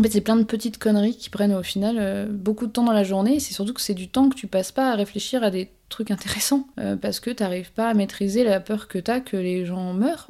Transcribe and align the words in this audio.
En 0.00 0.02
fait, 0.02 0.12
c'est 0.12 0.22
plein 0.22 0.36
de 0.36 0.44
petites 0.44 0.78
conneries 0.78 1.14
qui 1.14 1.28
prennent 1.28 1.52
au 1.52 1.62
final 1.62 1.96
euh, 2.00 2.26
beaucoup 2.26 2.66
de 2.66 2.72
temps 2.72 2.84
dans 2.84 2.94
la 2.94 3.04
journée. 3.04 3.38
C'est 3.38 3.52
surtout 3.52 3.74
que 3.74 3.82
c'est 3.82 3.92
du 3.92 4.08
temps 4.08 4.30
que 4.30 4.34
tu 4.34 4.46
passes 4.46 4.72
pas 4.72 4.92
à 4.92 4.94
réfléchir 4.94 5.44
à 5.44 5.50
des 5.50 5.68
trucs 5.90 6.10
intéressants. 6.10 6.66
euh, 6.78 6.96
parce 6.96 7.20
que 7.20 7.28
t'arrives 7.28 7.70
pas 7.72 7.90
à 7.90 7.92
maîtriser 7.92 8.42
la 8.42 8.60
peur 8.60 8.88
que 8.88 8.98
t'as 8.98 9.20
que 9.20 9.36
les 9.36 9.66
gens 9.66 9.92
meurent. 9.92 10.26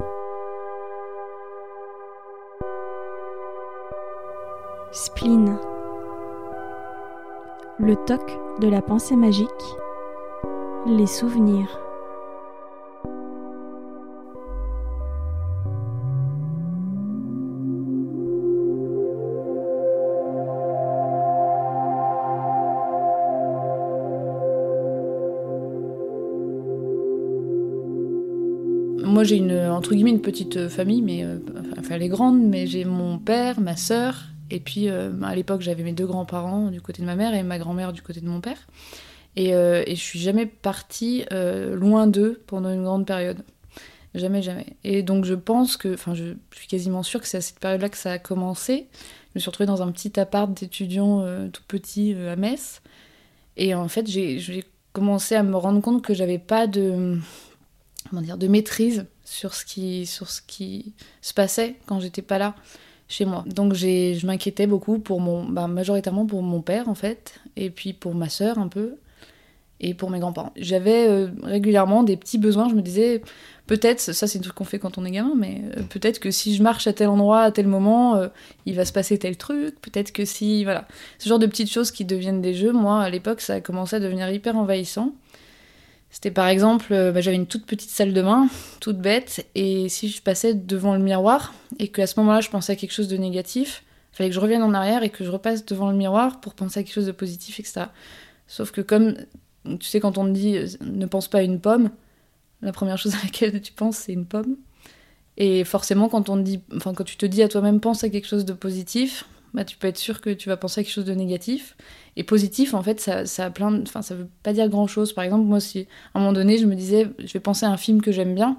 Spleen. 4.90 5.56
Le 7.78 7.94
toc 8.06 8.28
de 8.60 8.66
la 8.66 8.82
pensée 8.82 9.14
magique. 9.14 9.46
Les 10.88 11.06
souvenirs. 11.06 11.78
Moi, 29.10 29.24
j'ai 29.24 29.36
une, 29.36 29.58
entre 29.58 29.94
guillemets, 29.94 30.10
une 30.10 30.22
petite 30.22 30.68
famille, 30.68 31.02
mais 31.02 31.24
euh, 31.24 31.38
enfin, 31.78 31.96
elle 31.96 32.02
est 32.02 32.08
grande, 32.08 32.40
mais 32.42 32.66
j'ai 32.66 32.84
mon 32.84 33.18
père, 33.18 33.60
ma 33.60 33.76
sœur, 33.76 34.26
et 34.50 34.60
puis 34.60 34.88
euh, 34.88 35.10
à 35.22 35.34
l'époque, 35.34 35.60
j'avais 35.60 35.82
mes 35.82 35.92
deux 35.92 36.06
grands-parents 36.06 36.70
du 36.70 36.80
côté 36.80 37.02
de 37.02 37.06
ma 37.06 37.16
mère 37.16 37.34
et 37.34 37.42
ma 37.42 37.58
grand-mère 37.58 37.92
du 37.92 38.02
côté 38.02 38.20
de 38.20 38.28
mon 38.28 38.40
père. 38.40 38.66
Et, 39.36 39.54
euh, 39.54 39.82
et 39.86 39.94
je 39.94 40.00
suis 40.00 40.18
jamais 40.18 40.46
partie 40.46 41.24
euh, 41.32 41.76
loin 41.76 42.06
d'eux 42.06 42.42
pendant 42.46 42.70
une 42.70 42.82
grande 42.82 43.06
période. 43.06 43.42
Jamais, 44.14 44.42
jamais. 44.42 44.66
Et 44.82 45.02
donc, 45.02 45.24
je 45.24 45.34
pense 45.34 45.76
que, 45.76 45.94
enfin, 45.94 46.14
je, 46.14 46.34
suis 46.52 46.66
quasiment 46.66 47.02
sûre 47.02 47.20
que 47.20 47.28
c'est 47.28 47.36
à 47.36 47.40
cette 47.40 47.60
période-là 47.60 47.88
que 47.88 47.96
ça 47.96 48.12
a 48.12 48.18
commencé. 48.18 48.88
Je 48.92 49.30
me 49.36 49.40
suis 49.40 49.48
retrouvée 49.48 49.68
dans 49.68 49.82
un 49.82 49.92
petit 49.92 50.18
appart 50.18 50.52
d'étudiants 50.52 51.20
euh, 51.20 51.48
tout 51.48 51.62
petit 51.68 52.14
euh, 52.14 52.32
à 52.32 52.36
Metz. 52.36 52.82
Et 53.56 53.74
en 53.74 53.86
fait, 53.86 54.08
j'ai 54.08 54.64
commencé 54.92 55.36
à 55.36 55.44
me 55.44 55.56
rendre 55.56 55.80
compte 55.80 56.02
que 56.02 56.14
j'avais 56.14 56.38
pas 56.38 56.66
de 56.66 57.18
comment 58.10 58.22
dire, 58.22 58.36
de 58.36 58.48
maîtrise 58.48 59.06
sur 59.24 59.54
ce 59.54 59.64
qui, 59.64 60.04
sur 60.04 60.28
ce 60.28 60.42
qui 60.42 60.92
se 61.22 61.32
passait 61.32 61.76
quand 61.86 62.00
j'étais 62.00 62.22
pas 62.22 62.38
là 62.38 62.54
chez 63.08 63.24
moi. 63.24 63.44
Donc 63.46 63.72
j'ai, 63.72 64.16
je 64.16 64.26
m'inquiétais 64.26 64.66
beaucoup 64.66 64.98
pour 64.98 65.20
mon, 65.20 65.44
bah, 65.44 65.68
majoritairement 65.68 66.26
pour 66.26 66.42
mon 66.42 66.60
père 66.60 66.88
en 66.88 66.94
fait, 66.94 67.40
et 67.56 67.70
puis 67.70 67.92
pour 67.92 68.14
ma 68.14 68.28
sœur 68.28 68.58
un 68.58 68.68
peu, 68.68 68.96
et 69.80 69.94
pour 69.94 70.10
mes 70.10 70.18
grands-parents. 70.18 70.52
J'avais 70.56 71.08
euh, 71.08 71.28
régulièrement 71.42 72.02
des 72.02 72.16
petits 72.16 72.38
besoins, 72.38 72.68
je 72.68 72.74
me 72.74 72.82
disais, 72.82 73.22
peut-être, 73.66 74.00
ça 74.00 74.26
c'est 74.26 74.38
truc 74.40 74.54
qu'on 74.54 74.64
fait 74.64 74.78
quand 74.78 74.98
on 74.98 75.04
est 75.04 75.10
gamin, 75.10 75.34
mais 75.36 75.62
euh, 75.76 75.82
peut-être 75.88 76.18
que 76.18 76.30
si 76.30 76.54
je 76.54 76.62
marche 76.62 76.86
à 76.86 76.92
tel 76.92 77.08
endroit, 77.08 77.40
à 77.40 77.50
tel 77.50 77.66
moment, 77.66 78.16
euh, 78.16 78.28
il 78.66 78.74
va 78.74 78.84
se 78.84 78.92
passer 78.92 79.18
tel 79.18 79.36
truc, 79.36 79.80
peut-être 79.80 80.12
que 80.12 80.24
si, 80.24 80.64
voilà. 80.64 80.86
Ce 81.18 81.28
genre 81.28 81.38
de 81.38 81.46
petites 81.46 81.70
choses 81.70 81.90
qui 81.90 82.04
deviennent 82.04 82.42
des 82.42 82.54
jeux, 82.54 82.72
moi 82.72 83.00
à 83.00 83.10
l'époque 83.10 83.40
ça 83.40 83.54
a 83.54 83.60
commencé 83.60 83.96
à 83.96 84.00
devenir 84.00 84.30
hyper 84.30 84.56
envahissant. 84.56 85.14
C'était 86.10 86.30
par 86.30 86.48
exemple, 86.48 86.92
euh, 86.92 87.12
bah, 87.12 87.20
j'avais 87.20 87.36
une 87.36 87.46
toute 87.46 87.66
petite 87.66 87.90
salle 87.90 88.12
de 88.12 88.22
bain, 88.22 88.48
toute 88.80 88.98
bête, 88.98 89.46
et 89.54 89.88
si 89.88 90.08
je 90.08 90.20
passais 90.20 90.54
devant 90.54 90.94
le 90.94 91.00
miroir, 91.00 91.54
et 91.78 91.88
qu'à 91.88 92.06
ce 92.06 92.18
moment-là 92.20 92.40
je 92.40 92.50
pensais 92.50 92.72
à 92.72 92.76
quelque 92.76 92.92
chose 92.92 93.08
de 93.08 93.16
négatif, 93.16 93.84
fallait 94.12 94.30
que 94.30 94.34
je 94.34 94.40
revienne 94.40 94.62
en 94.62 94.74
arrière 94.74 95.02
et 95.02 95.10
que 95.10 95.24
je 95.24 95.30
repasse 95.30 95.64
devant 95.64 95.90
le 95.90 95.96
miroir 95.96 96.40
pour 96.40 96.54
penser 96.54 96.80
à 96.80 96.82
quelque 96.82 96.94
chose 96.94 97.06
de 97.06 97.12
positif, 97.12 97.60
etc. 97.60 97.86
Sauf 98.48 98.72
que 98.72 98.80
comme, 98.80 99.14
tu 99.64 99.86
sais, 99.86 100.00
quand 100.00 100.18
on 100.18 100.24
te 100.24 100.30
dit 100.30 100.56
euh, 100.56 100.66
ne 100.80 101.06
pense 101.06 101.28
pas 101.28 101.38
à 101.38 101.42
une 101.42 101.60
pomme, 101.60 101.90
la 102.62 102.72
première 102.72 102.98
chose 102.98 103.14
à 103.14 103.24
laquelle 103.24 103.60
tu 103.60 103.72
penses, 103.72 103.96
c'est 103.96 104.12
une 104.12 104.26
pomme. 104.26 104.56
Et 105.36 105.64
forcément, 105.64 106.08
quand, 106.08 106.28
on 106.28 106.36
dit, 106.36 106.60
enfin, 106.76 106.92
quand 106.92 107.04
tu 107.04 107.16
te 107.16 107.24
dis 107.24 107.42
à 107.42 107.48
toi-même 107.48 107.80
pense 107.80 108.04
à 108.04 108.10
quelque 108.10 108.26
chose 108.26 108.44
de 108.44 108.52
positif, 108.52 109.24
bah, 109.54 109.64
tu 109.64 109.76
peux 109.76 109.88
être 109.88 109.98
sûr 109.98 110.20
que 110.20 110.30
tu 110.30 110.48
vas 110.48 110.56
penser 110.56 110.80
à 110.80 110.84
quelque 110.84 110.92
chose 110.92 111.04
de 111.04 111.14
négatif. 111.14 111.76
Et 112.16 112.24
positif, 112.24 112.74
en 112.74 112.82
fait, 112.82 113.00
ça, 113.00 113.26
ça 113.26 113.46
a 113.46 113.50
plein. 113.50 113.82
Enfin, 113.82 114.02
ça 114.02 114.14
veut 114.14 114.28
pas 114.42 114.52
dire 114.52 114.68
grand-chose. 114.68 115.12
Par 115.12 115.24
exemple, 115.24 115.44
moi, 115.44 115.60
si 115.60 115.86
à 116.14 116.18
un 116.18 116.20
moment 116.20 116.32
donné, 116.32 116.58
je 116.58 116.66
me 116.66 116.74
disais, 116.74 117.08
je 117.18 117.32
vais 117.32 117.40
penser 117.40 117.66
à 117.66 117.70
un 117.70 117.76
film 117.76 118.02
que 118.02 118.12
j'aime 118.12 118.34
bien, 118.34 118.58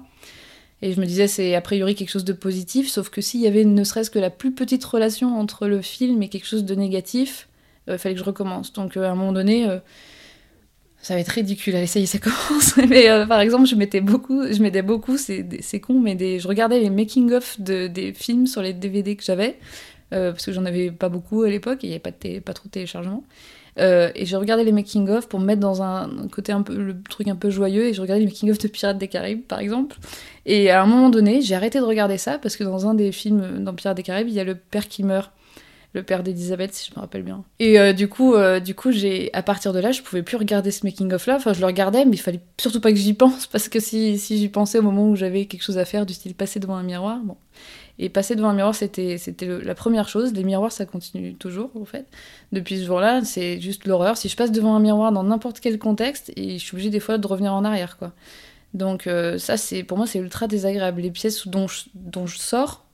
et 0.82 0.92
je 0.92 1.00
me 1.00 1.06
disais, 1.06 1.28
c'est 1.28 1.54
a 1.54 1.60
priori 1.60 1.94
quelque 1.94 2.10
chose 2.10 2.24
de 2.24 2.32
positif, 2.32 2.88
sauf 2.88 3.08
que 3.08 3.20
s'il 3.20 3.40
y 3.40 3.46
avait 3.46 3.64
ne 3.64 3.84
serait-ce 3.84 4.10
que 4.10 4.18
la 4.18 4.30
plus 4.30 4.52
petite 4.52 4.84
relation 4.84 5.38
entre 5.38 5.66
le 5.66 5.80
film 5.82 6.22
et 6.22 6.28
quelque 6.28 6.46
chose 6.46 6.64
de 6.64 6.74
négatif, 6.74 7.48
il 7.88 7.98
fallait 7.98 8.14
que 8.14 8.20
je 8.20 8.24
recommence. 8.24 8.72
Donc, 8.72 8.96
euh, 8.96 9.04
à 9.04 9.10
un 9.10 9.14
moment 9.14 9.32
donné... 9.32 9.68
euh, 9.68 9.78
ça 11.02 11.14
va 11.14 11.20
être 11.20 11.28
ridicule, 11.28 11.74
allez, 11.74 11.88
ça 11.88 11.98
y 11.98 12.06
ça 12.06 12.18
commence. 12.20 12.76
Mais 12.76 13.10
euh, 13.10 13.26
par 13.26 13.40
exemple, 13.40 13.66
je 13.66 13.74
mettais 13.74 14.00
beaucoup, 14.00 14.46
je 14.50 14.62
mettais 14.62 14.82
beaucoup, 14.82 15.18
c'est 15.18 15.80
con, 15.80 16.00
mais 16.00 16.38
je 16.38 16.48
regardais 16.48 16.78
les 16.78 16.90
making-of 16.90 17.60
de, 17.60 17.88
des 17.88 18.12
films 18.12 18.46
sur 18.46 18.62
les 18.62 18.72
DVD 18.72 19.16
que 19.16 19.24
j'avais, 19.24 19.48
euh, 19.48 19.52
parce 20.12 20.46
que 20.46 20.52
j'en 20.52 20.64
avais 20.64 20.90
pas 20.90 21.08
beaucoup 21.08 21.42
à 21.42 21.48
l'époque, 21.48 21.80
il 21.82 21.88
n'y 21.88 21.94
avait 21.94 22.40
pas, 22.40 22.52
trop 22.52 22.66
de 22.66 22.70
téléchargement. 22.70 23.24
Euh, 23.78 24.10
et 24.14 24.26
j'ai 24.26 24.36
regardé 24.36 24.64
les 24.64 24.72
making-of 24.72 25.28
pour 25.28 25.40
me 25.40 25.46
mettre 25.46 25.60
dans 25.60 25.82
un 25.82 26.28
côté 26.30 26.52
un 26.52 26.62
peu, 26.62 26.74
le 26.74 27.02
truc 27.02 27.28
un 27.28 27.36
peu 27.36 27.50
joyeux, 27.50 27.86
et 27.86 27.94
je 27.94 28.00
regardais 28.02 28.20
les 28.20 28.26
making-of 28.26 28.58
de 28.58 28.68
Pirates 28.68 28.98
des 28.98 29.08
Caraïbes, 29.08 29.42
par 29.42 29.60
exemple. 29.60 29.96
Et 30.44 30.70
à 30.70 30.82
un 30.82 30.86
moment 30.86 31.08
donné, 31.08 31.40
j'ai 31.40 31.54
arrêté 31.54 31.78
de 31.78 31.84
regarder 31.84 32.18
ça, 32.18 32.38
parce 32.38 32.56
que 32.56 32.64
dans 32.64 32.86
un 32.86 32.94
des 32.94 33.12
films 33.12 33.64
dans 33.64 33.74
Pirates 33.74 33.96
des 33.96 34.02
Caraïbes, 34.02 34.28
il 34.28 34.34
y 34.34 34.40
a 34.40 34.44
le 34.44 34.54
père 34.54 34.88
qui 34.88 35.02
meurt 35.02 35.32
le 35.94 36.02
père 36.02 36.22
d'Elisabeth, 36.22 36.72
si 36.72 36.90
je 36.90 36.96
me 36.96 37.02
rappelle 37.02 37.22
bien. 37.22 37.44
Et 37.58 37.78
euh, 37.78 37.92
du 37.92 38.08
coup, 38.08 38.34
euh, 38.34 38.60
du 38.60 38.74
coup, 38.74 38.92
j'ai, 38.92 39.30
à 39.34 39.42
partir 39.42 39.74
de 39.74 39.78
là, 39.78 39.92
je 39.92 40.00
pouvais 40.00 40.22
plus 40.22 40.38
regarder 40.38 40.70
ce 40.70 40.86
making 40.86 41.12
of 41.12 41.26
là. 41.26 41.36
Enfin, 41.36 41.52
je 41.52 41.60
le 41.60 41.66
regardais, 41.66 42.06
mais 42.06 42.16
il 42.16 42.20
fallait 42.20 42.40
surtout 42.58 42.80
pas 42.80 42.90
que 42.90 42.98
j'y 42.98 43.12
pense 43.12 43.46
parce 43.46 43.68
que 43.68 43.78
si, 43.78 44.18
si 44.18 44.38
j'y 44.38 44.48
pensais 44.48 44.78
au 44.78 44.82
moment 44.82 45.08
où 45.08 45.16
j'avais 45.16 45.44
quelque 45.44 45.62
chose 45.62 45.76
à 45.76 45.84
faire, 45.84 46.06
du 46.06 46.14
style 46.14 46.34
passer 46.34 46.60
devant 46.60 46.76
un 46.76 46.82
miroir, 46.82 47.18
bon. 47.22 47.36
Et 48.02 48.08
passer 48.08 48.34
devant 48.34 48.48
un 48.48 48.54
miroir, 48.54 48.74
c'était, 48.74 49.16
la 49.62 49.76
première 49.76 50.08
chose. 50.08 50.32
Les 50.32 50.42
miroirs, 50.42 50.72
ça 50.72 50.86
continue 50.86 51.36
toujours, 51.36 51.70
en 51.80 51.84
fait. 51.84 52.04
Depuis 52.50 52.80
ce 52.80 52.84
jour-là, 52.84 53.24
c'est 53.24 53.60
juste 53.60 53.86
l'horreur. 53.86 54.16
Si 54.16 54.28
je 54.28 54.34
passe 54.34 54.50
devant 54.50 54.74
un 54.74 54.80
miroir 54.80 55.12
dans 55.12 55.22
n'importe 55.22 55.60
quel 55.60 55.78
contexte, 55.78 56.32
et 56.34 56.58
je 56.58 56.64
suis 56.64 56.74
obligée 56.74 56.90
des 56.90 56.98
fois 56.98 57.16
de 57.16 57.26
revenir 57.28 57.54
en 57.54 57.64
arrière, 57.64 57.98
quoi. 57.98 58.12
Donc 58.74 59.06
euh, 59.06 59.38
ça, 59.38 59.56
c'est 59.56 59.84
pour 59.84 59.98
moi, 59.98 60.08
c'est 60.08 60.18
ultra 60.18 60.48
désagréable. 60.48 61.00
Les 61.00 61.12
pièces 61.12 61.46
dont 61.46 61.68
je, 61.68 61.82
dont 61.94 62.26
je 62.26 62.38
sors, 62.38 62.84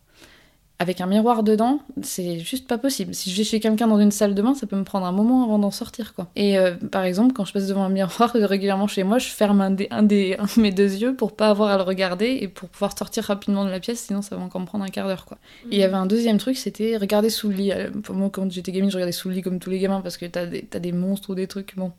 avec 0.81 1.01
un 1.01 1.07
miroir 1.07 1.43
dedans, 1.43 1.81
c'est 2.03 2.39
juste 2.39 2.69
pas 2.69 2.79
possible. 2.79 3.13
Si 3.13 3.33
je 3.33 3.37
vais 3.37 3.43
chez 3.43 3.59
quelqu'un 3.59 3.89
dans 3.89 3.99
une 3.99 4.13
salle 4.13 4.37
de 4.37 4.43
bain, 4.43 4.55
ça 4.55 4.69
peut 4.69 4.77
me 4.77 4.85
prendre 4.85 5.07
un 5.07 5.13
moment 5.13 5.43
avant 5.43 5.59
d'en 5.59 5.73
sortir, 5.73 6.15
quoi. 6.15 6.29
Et 6.37 6.57
euh, 6.57 6.75
par 6.77 7.03
exemple, 7.03 7.33
quand 7.33 7.45
je 7.45 7.53
passe 7.53 7.67
devant 7.67 7.83
un 7.83 7.89
miroir 7.89 8.31
régulièrement 8.33 8.87
chez 8.87 9.03
moi, 9.03 9.19
je 9.19 9.27
ferme 9.29 9.61
un, 9.61 9.73
des, 9.73 9.89
un, 9.91 10.05
des, 10.05 10.37
un 10.39 10.45
de 10.45 10.61
mes 10.61 10.71
deux 10.71 10.95
yeux 10.95 11.17
pour 11.17 11.35
pas 11.35 11.49
avoir 11.49 11.71
à 11.71 11.77
le 11.79 11.83
regarder 11.83 12.39
et 12.41 12.47
pour 12.47 12.69
pouvoir 12.69 12.97
sortir 12.97 13.25
rapidement 13.25 13.65
de 13.65 13.71
la 13.71 13.81
pièce, 13.81 13.99
sinon 13.99 14.23
ça 14.23 14.37
va 14.37 14.43
encore 14.43 14.61
me 14.61 14.67
prendre 14.67 14.85
un 14.85 14.89
quart 14.89 15.09
d'heure, 15.09 15.25
quoi. 15.25 15.39
Et 15.65 15.77
il 15.77 15.79
y 15.79 15.83
avait 15.83 15.95
un 15.95 16.07
deuxième 16.07 16.39
truc, 16.39 16.57
c'était 16.57 16.97
regarder 16.97 17.31
sous 17.31 17.49
le 17.49 17.55
lit. 17.57 17.73
Euh, 17.73 17.91
Pour 17.91 18.15
moi, 18.15 18.31
quand 18.31 18.49
j'étais 18.49 18.71
gamine, 18.71 18.91
je 18.91 18.97
regardais 18.97 19.13
sous 19.13 19.29
le 19.29 19.35
lit 19.35 19.43
comme 19.43 19.59
tous 19.59 19.71
les 19.71 19.81
gamins 19.81 20.01
parce 20.01 20.17
que 20.17 20.27
t'as 20.27 20.47
des, 20.47 20.93
monstres 20.93 21.31
ou 21.31 21.35
des 21.35 21.49
trucs, 21.49 21.75
bon. 21.77 21.91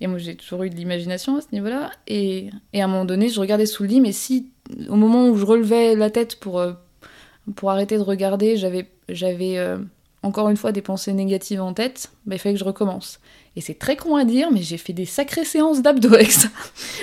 Et 0.00 0.06
moi, 0.06 0.18
j'ai 0.18 0.36
toujours 0.36 0.62
eu 0.62 0.70
de 0.70 0.76
l'imagination 0.76 1.36
à 1.36 1.40
ce 1.40 1.48
niveau-là. 1.52 1.90
Et, 2.06 2.50
et 2.72 2.80
à 2.80 2.84
un 2.84 2.88
moment 2.88 3.04
donné, 3.04 3.28
je 3.28 3.40
regardais 3.40 3.66
sous 3.66 3.82
le 3.82 3.88
lit, 3.88 4.00
mais 4.00 4.12
si, 4.12 4.50
au 4.88 4.94
moment 4.94 5.28
où 5.28 5.36
je 5.36 5.44
relevais 5.44 5.96
la 5.96 6.10
tête 6.10 6.38
pour, 6.38 6.60
euh, 6.60 6.72
pour 7.56 7.70
arrêter 7.70 7.96
de 7.96 8.02
regarder, 8.02 8.56
j'avais, 8.56 9.58
euh, 9.58 9.78
encore 10.22 10.48
une 10.48 10.56
fois 10.56 10.72
des 10.72 10.82
pensées 10.82 11.12
négatives 11.12 11.60
en 11.60 11.72
tête, 11.72 12.10
bah, 12.26 12.36
il 12.36 12.38
fallait 12.38 12.54
que 12.54 12.60
je 12.60 12.64
recommence. 12.64 13.20
Et 13.56 13.60
c'est 13.60 13.74
très 13.74 13.96
con 13.96 14.14
à 14.14 14.24
dire, 14.24 14.52
mais 14.52 14.62
j'ai 14.62 14.76
fait 14.76 14.92
des 14.92 15.06
sacrées 15.06 15.44
séances 15.44 15.82
d'abdos 15.82 16.14
avec 16.14 16.30
ça. 16.30 16.48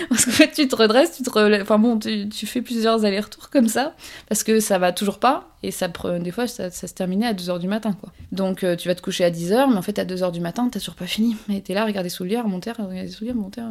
Parce 0.09 0.25
qu'en 0.25 0.31
fait, 0.31 0.51
tu 0.51 0.67
te 0.67 0.75
redresses, 0.75 1.17
tu 1.17 1.23
te. 1.23 1.61
Enfin 1.61 1.77
bon, 1.77 1.99
tu, 1.99 2.45
fais 2.45 2.61
plusieurs 2.61 3.03
allers-retours 3.03 3.49
comme 3.49 3.67
ça, 3.67 3.95
parce 4.29 4.43
que 4.43 4.59
ça 4.59 4.77
va 4.77 4.91
toujours 4.93 5.19
pas. 5.19 5.49
Et 5.63 5.71
ça, 5.71 5.89
des 6.19 6.31
fois, 6.31 6.47
ça, 6.47 6.69
ça 6.69 6.87
se 6.87 6.93
terminait 6.93 7.27
à 7.27 7.33
2h 7.33 7.59
du 7.59 7.67
matin, 7.67 7.93
quoi. 7.99 8.11
Donc 8.31 8.63
euh, 8.63 8.75
tu 8.75 8.87
vas 8.87 8.95
te 8.95 9.01
coucher 9.01 9.25
à 9.25 9.31
10h, 9.31 9.69
mais 9.69 9.77
en 9.77 9.81
fait, 9.81 9.99
à 9.99 10.05
2h 10.05 10.31
du 10.31 10.39
matin, 10.39 10.69
t'as 10.71 10.79
toujours 10.79 10.95
pas 10.95 11.07
fini. 11.07 11.35
Mais 11.49 11.59
t'es 11.59 11.73
là, 11.73 11.85
regarder 11.85 12.09
sous 12.09 12.23
le 12.23 12.29
lit, 12.29 12.37
remonter, 12.37 12.71
regarder 12.71 13.09
sous 13.09 13.25
le 13.25 13.31
lit, 13.31 13.37
remonter. 13.37 13.61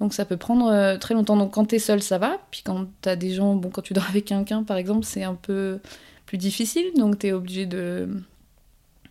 Donc 0.00 0.14
ça 0.14 0.24
peut 0.24 0.36
prendre 0.36 0.68
euh, 0.68 0.96
très 0.96 1.14
longtemps. 1.14 1.36
Donc 1.36 1.52
quand 1.54 1.64
t'es 1.64 1.78
seul, 1.78 2.02
ça 2.02 2.18
va. 2.18 2.38
Puis 2.50 2.62
quand 2.64 2.86
t'as 3.00 3.16
des 3.16 3.30
gens, 3.30 3.54
bon, 3.54 3.70
quand 3.70 3.82
tu 3.82 3.94
dors 3.94 4.08
avec 4.08 4.26
quelqu'un, 4.26 4.62
par 4.62 4.76
exemple, 4.76 5.04
c'est 5.04 5.24
un 5.24 5.34
peu 5.34 5.80
plus 6.26 6.38
difficile. 6.38 6.86
Donc 6.96 7.18
t'es 7.18 7.32
obligé 7.32 7.66
de, 7.66 8.08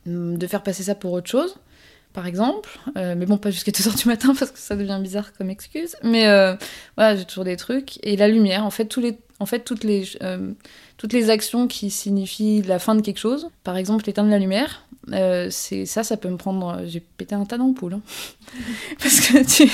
de 0.05 0.47
faire 0.47 0.63
passer 0.63 0.83
ça 0.83 0.95
pour 0.95 1.11
autre 1.11 1.29
chose, 1.29 1.57
par 2.13 2.25
exemple. 2.25 2.79
Euh, 2.95 3.15
mais 3.17 3.25
bon, 3.25 3.37
pas 3.37 3.51
jusqu'à 3.51 3.71
2h 3.71 3.97
du 3.97 4.07
matin 4.07 4.33
parce 4.37 4.51
que 4.51 4.59
ça 4.59 4.75
devient 4.75 4.99
bizarre 5.01 5.33
comme 5.33 5.49
excuse. 5.49 5.95
Mais 6.03 6.27
euh, 6.27 6.55
voilà, 6.95 7.15
j'ai 7.15 7.25
toujours 7.25 7.43
des 7.43 7.57
trucs. 7.57 7.99
Et 8.05 8.15
la 8.15 8.27
lumière, 8.27 8.65
en 8.65 8.71
fait, 8.71 8.85
tous 8.85 9.01
les, 9.01 9.17
en 9.39 9.45
fait 9.45 9.59
toutes, 9.59 9.83
les, 9.83 10.05
toutes 10.97 11.13
les 11.13 11.29
actions 11.29 11.67
qui 11.67 11.89
signifient 11.89 12.61
la 12.61 12.79
fin 12.79 12.95
de 12.95 13.01
quelque 13.01 13.19
chose, 13.19 13.49
par 13.63 13.75
exemple 13.75 14.09
éteindre 14.09 14.29
la 14.29 14.39
lumière, 14.39 14.86
euh, 15.13 15.47
c'est 15.49 15.85
ça, 15.85 16.03
ça 16.03 16.17
peut 16.17 16.29
me 16.29 16.37
prendre. 16.37 16.81
J'ai 16.85 16.99
pété 16.99 17.35
un 17.35 17.45
tas 17.45 17.57
d'ampoules. 17.57 17.93
hein. 17.95 18.01
parce 18.99 19.19
que 19.21 19.43
tu, 19.45 19.69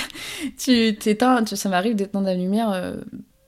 tu 0.57 0.95
t'éteins, 0.97 1.43
tu- 1.43 1.55
ça 1.55 1.69
m'arrive 1.69 1.95
d'éteindre 1.95 2.25
la 2.27 2.35
lumière. 2.35 2.71
euh, 2.71 2.95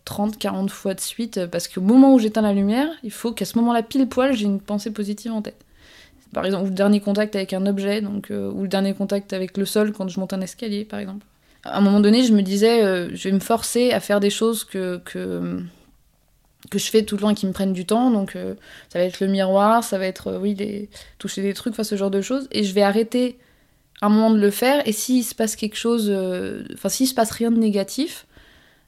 30, 0.05 0.37
40 0.37 0.69
fois 0.69 0.93
de 0.93 0.99
suite, 0.99 1.37
euh, 1.39 1.47
parce 1.47 1.67
qu'au 1.67 1.81
moment 1.81 2.13
où 2.13 2.19
j'éteins 2.19 2.43
la 2.43 2.53
lumière, 2.53 2.87
il 3.03 3.09
faut 3.11 3.31
qu'à 3.31 3.43
ce 3.45 3.57
moment-là, 3.57 3.81
pile 3.81 4.07
poil, 4.07 4.33
j'ai 4.35 4.45
une 4.45 4.59
pensée 4.61 4.91
positive 4.91 5.31
en 5.31 5.41
tête. 5.41 5.65
Par 6.31 6.45
exemple, 6.45 6.65
le 6.65 6.71
dernier 6.75 6.99
contact 6.99 7.35
avec 7.35 7.53
un 7.53 7.65
objet, 7.65 8.01
donc, 8.01 8.29
euh, 8.29 8.51
ou 8.51 8.63
le 8.63 8.67
dernier 8.67 8.93
contact 8.93 9.33
avec 9.33 9.57
le 9.57 9.65
sol 9.65 9.93
quand 9.93 10.07
je 10.07 10.19
monte 10.19 10.33
un 10.33 10.41
escalier, 10.41 10.85
par 10.85 10.99
exemple. 10.99 11.25
À 11.63 11.79
un 11.79 11.81
moment 11.81 12.01
donné, 12.01 12.23
je 12.23 12.33
me 12.33 12.43
disais, 12.43 12.81
je 13.15 13.23
vais 13.29 13.31
me 13.33 13.39
forcer 13.39 13.93
à 13.93 13.99
faire 13.99 14.19
des 14.19 14.29
choses 14.29 14.63
que, 14.63 15.01
que 16.69 16.79
je 16.79 16.89
fais 16.89 17.03
tout 17.03 17.15
le 17.15 17.21
temps 17.21 17.29
et 17.29 17.35
qui 17.35 17.45
me 17.45 17.51
prennent 17.51 17.73
du 17.73 17.85
temps. 17.85 18.11
Donc 18.11 18.35
euh, 18.35 18.55
ça 18.89 18.99
va 18.99 19.05
être 19.05 19.19
le 19.19 19.27
miroir, 19.27 19.83
ça 19.83 19.97
va 19.97 20.05
être, 20.05 20.27
euh, 20.27 20.39
oui, 20.39 20.89
toucher 21.17 21.41
des 21.41 21.53
trucs, 21.53 21.75
ce 21.75 21.95
genre 21.95 22.11
de 22.11 22.21
choses. 22.21 22.47
Et 22.51 22.63
je 22.63 22.73
vais 22.73 22.81
arrêter 22.81 23.37
un 24.01 24.09
moment 24.09 24.31
de 24.31 24.39
le 24.39 24.51
faire. 24.51 24.87
Et 24.87 24.91
s'il 24.91 25.23
se 25.23 25.35
passe 25.35 25.55
quelque 25.55 25.77
chose, 25.77 26.07
euh, 26.09 26.63
enfin 26.73 26.89
s'il 26.89 27.07
se 27.07 27.13
passe 27.13 27.31
rien 27.31 27.51
de 27.51 27.57
négatif, 27.57 28.25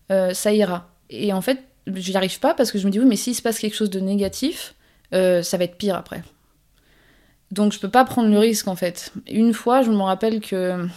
ça 0.10 0.54
ira. 0.54 0.90
Et 1.10 1.34
en 1.34 1.42
fait, 1.42 1.60
j'y 1.94 2.16
arrive 2.16 2.40
pas 2.40 2.54
parce 2.54 2.72
que 2.72 2.78
je 2.78 2.86
me 2.86 2.92
dis, 2.92 3.00
oui, 3.00 3.06
mais 3.06 3.18
s'il 3.18 3.36
se 3.36 3.42
passe 3.42 3.60
quelque 3.60 3.76
chose 3.76 3.90
de 3.90 4.00
négatif, 4.00 4.74
ça 5.12 5.58
va 5.58 5.64
être 5.66 5.76
pire 5.76 5.96
après. 5.96 6.24
Donc 7.52 7.74
je 7.74 7.80
peux 7.80 7.90
pas 7.90 8.06
prendre 8.06 8.30
le 8.30 8.40
risque 8.40 8.68
en 8.68 8.76
fait. 8.76 9.12
Une 9.30 9.54
fois, 9.54 9.82
je 9.82 9.92
me 9.92 10.02
rappelle 10.02 10.40
que 10.40 10.88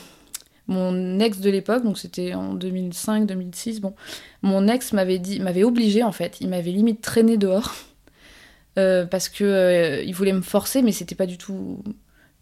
mon 0.66 1.18
ex 1.18 1.38
de 1.38 1.50
l'époque, 1.50 1.82
donc 1.82 1.98
c'était 1.98 2.34
en 2.34 2.56
2005-2006, 2.56 3.80
bon, 3.80 3.94
mon 4.42 4.68
ex 4.68 4.92
m'avait 4.92 5.18
dit, 5.18 5.40
m'avait 5.40 5.64
obligé 5.64 6.02
en 6.02 6.12
fait, 6.12 6.40
il 6.40 6.48
m'avait 6.48 6.70
limite 6.70 7.00
traîné 7.00 7.36
dehors 7.36 7.74
euh, 8.78 9.04
parce 9.04 9.28
que 9.28 9.44
euh, 9.44 10.02
il 10.02 10.14
voulait 10.14 10.32
me 10.32 10.42
forcer, 10.42 10.82
mais 10.82 10.92
c'était 10.92 11.14
pas 11.14 11.26
du 11.26 11.38
tout 11.38 11.82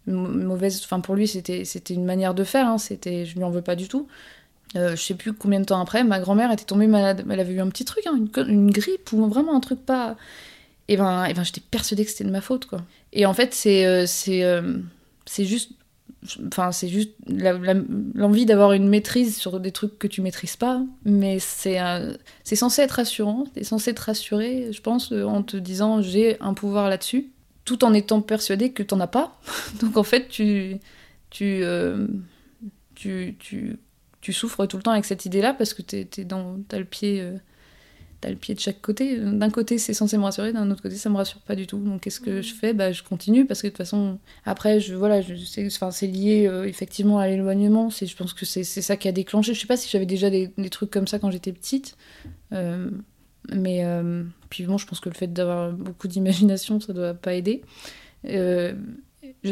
mauvaise, 0.07 0.81
enfin 0.83 1.01
pour 1.01 1.13
lui 1.13 1.27
c'était 1.27 1.65
c'était 1.65 1.93
une 1.93 2.05
manière 2.05 2.33
de 2.33 2.43
faire, 2.43 2.67
hein, 2.67 2.77
c'était, 2.77 3.25
je 3.25 3.35
lui 3.35 3.43
en 3.43 3.49
veux 3.49 3.61
pas 3.61 3.75
du 3.75 3.87
tout. 3.87 4.07
Euh, 4.75 4.95
je 4.95 5.01
sais 5.01 5.15
plus 5.15 5.33
combien 5.33 5.59
de 5.59 5.65
temps 5.65 5.81
après, 5.81 6.03
ma 6.03 6.19
grand-mère 6.19 6.51
était 6.51 6.65
tombée 6.65 6.85
malade, 6.85 7.25
elle 7.27 7.39
avait 7.39 7.53
eu 7.53 7.59
un 7.59 7.69
petit 7.69 7.85
truc, 7.85 8.05
hein, 8.05 8.15
une, 8.15 8.29
une, 8.47 8.69
grippe 8.69 9.11
ou 9.11 9.25
vraiment 9.27 9.55
un 9.55 9.59
truc 9.59 9.83
pas, 9.83 10.15
et 10.87 10.97
ben, 10.97 11.25
et 11.25 11.33
ben 11.33 11.43
j'étais 11.43 11.61
persuadée 11.71 12.05
que 12.05 12.11
c'était 12.11 12.23
de 12.23 12.31
ma 12.31 12.41
faute 12.41 12.67
quoi. 12.67 12.83
Et 13.11 13.25
en 13.25 13.33
fait 13.33 13.55
c'est 13.55 14.05
c'est 14.05 14.43
c'est 15.25 15.45
juste 15.45 15.71
Enfin, 16.47 16.71
c'est 16.71 16.87
juste 16.87 17.11
l'envie 17.27 18.45
d'avoir 18.45 18.73
une 18.73 18.87
maîtrise 18.87 19.37
sur 19.37 19.59
des 19.59 19.71
trucs 19.71 19.97
que 19.97 20.07
tu 20.07 20.21
maîtrises 20.21 20.55
pas, 20.55 20.81
mais 21.05 21.39
c'est 21.39 21.77
c'est 22.43 22.55
censé 22.55 22.81
être 22.81 22.91
rassurant, 22.93 23.45
t'es 23.53 23.63
censé 23.63 23.93
te 23.93 24.01
rassurer, 24.01 24.71
je 24.71 24.81
pense, 24.81 25.11
en 25.11 25.43
te 25.43 25.57
disant 25.57 26.01
j'ai 26.01 26.39
un 26.41 26.53
pouvoir 26.53 26.89
là-dessus, 26.89 27.29
tout 27.65 27.83
en 27.85 27.93
étant 27.93 28.21
persuadé 28.21 28.71
que 28.71 28.83
t'en 28.83 28.99
as 28.99 29.07
pas. 29.07 29.39
Donc 29.81 29.97
en 29.97 30.03
fait, 30.03 30.27
tu 30.27 30.79
tu, 31.29 31.61
euh, 31.63 32.07
tu, 32.95 33.35
tu, 33.39 33.77
tu, 34.21 34.33
souffres 34.33 34.65
tout 34.65 34.77
le 34.77 34.83
temps 34.83 34.91
avec 34.91 35.05
cette 35.05 35.25
idée-là 35.25 35.53
parce 35.53 35.73
que 35.73 35.81
t'es, 35.81 36.07
es 36.17 36.23
dans, 36.23 36.57
t'as 36.67 36.79
le 36.79 36.85
pied 36.85 37.21
euh, 37.21 37.37
t'as 38.21 38.29
le 38.29 38.35
pied 38.35 38.53
de 38.53 38.59
chaque 38.59 38.81
côté. 38.81 39.17
D'un 39.17 39.49
côté, 39.49 39.77
c'est 39.77 39.93
censé 39.93 40.17
me 40.17 40.23
rassurer, 40.23 40.51
d'un 40.51 40.69
autre 40.71 40.81
côté, 40.81 40.95
ça 40.95 41.09
me 41.09 41.15
rassure 41.15 41.39
pas 41.41 41.55
du 41.55 41.67
tout. 41.67 41.77
Donc, 41.77 42.01
qu'est-ce 42.01 42.19
que 42.19 42.41
je 42.41 42.53
fais? 42.53 42.73
Bah, 42.73 42.91
je 42.91 43.03
continue 43.03 43.45
parce 43.45 43.61
que 43.61 43.67
de 43.67 43.71
toute 43.71 43.77
façon, 43.77 44.19
après, 44.45 44.79
je, 44.79 44.95
voilà, 44.95 45.21
je 45.21 45.33
enfin, 45.67 45.91
c'est 45.91 46.07
lié 46.07 46.45
euh, 46.47 46.65
effectivement 46.65 47.19
à 47.19 47.27
l'éloignement. 47.27 47.89
C'est, 47.89 48.05
je 48.05 48.15
pense 48.15 48.33
que 48.33 48.45
c'est, 48.45 48.63
ça 48.63 48.97
qui 48.97 49.07
a 49.07 49.11
déclenché. 49.11 49.53
Je 49.53 49.59
sais 49.59 49.67
pas 49.67 49.77
si 49.77 49.89
j'avais 49.89 50.05
déjà 50.05 50.29
des, 50.29 50.51
des, 50.57 50.69
trucs 50.69 50.91
comme 50.91 51.07
ça 51.07 51.19
quand 51.19 51.31
j'étais 51.31 51.53
petite, 51.53 51.95
euh, 52.53 52.89
mais 53.53 53.85
euh, 53.85 54.23
puis 54.49 54.65
bon, 54.65 54.77
je 54.77 54.85
pense 54.85 54.99
que 54.99 55.09
le 55.09 55.15
fait 55.15 55.31
d'avoir 55.31 55.71
beaucoup 55.71 56.07
d'imagination, 56.07 56.79
ça 56.79 56.93
doit 56.93 57.13
pas 57.13 57.33
aider. 57.35 57.61
je 58.25 58.73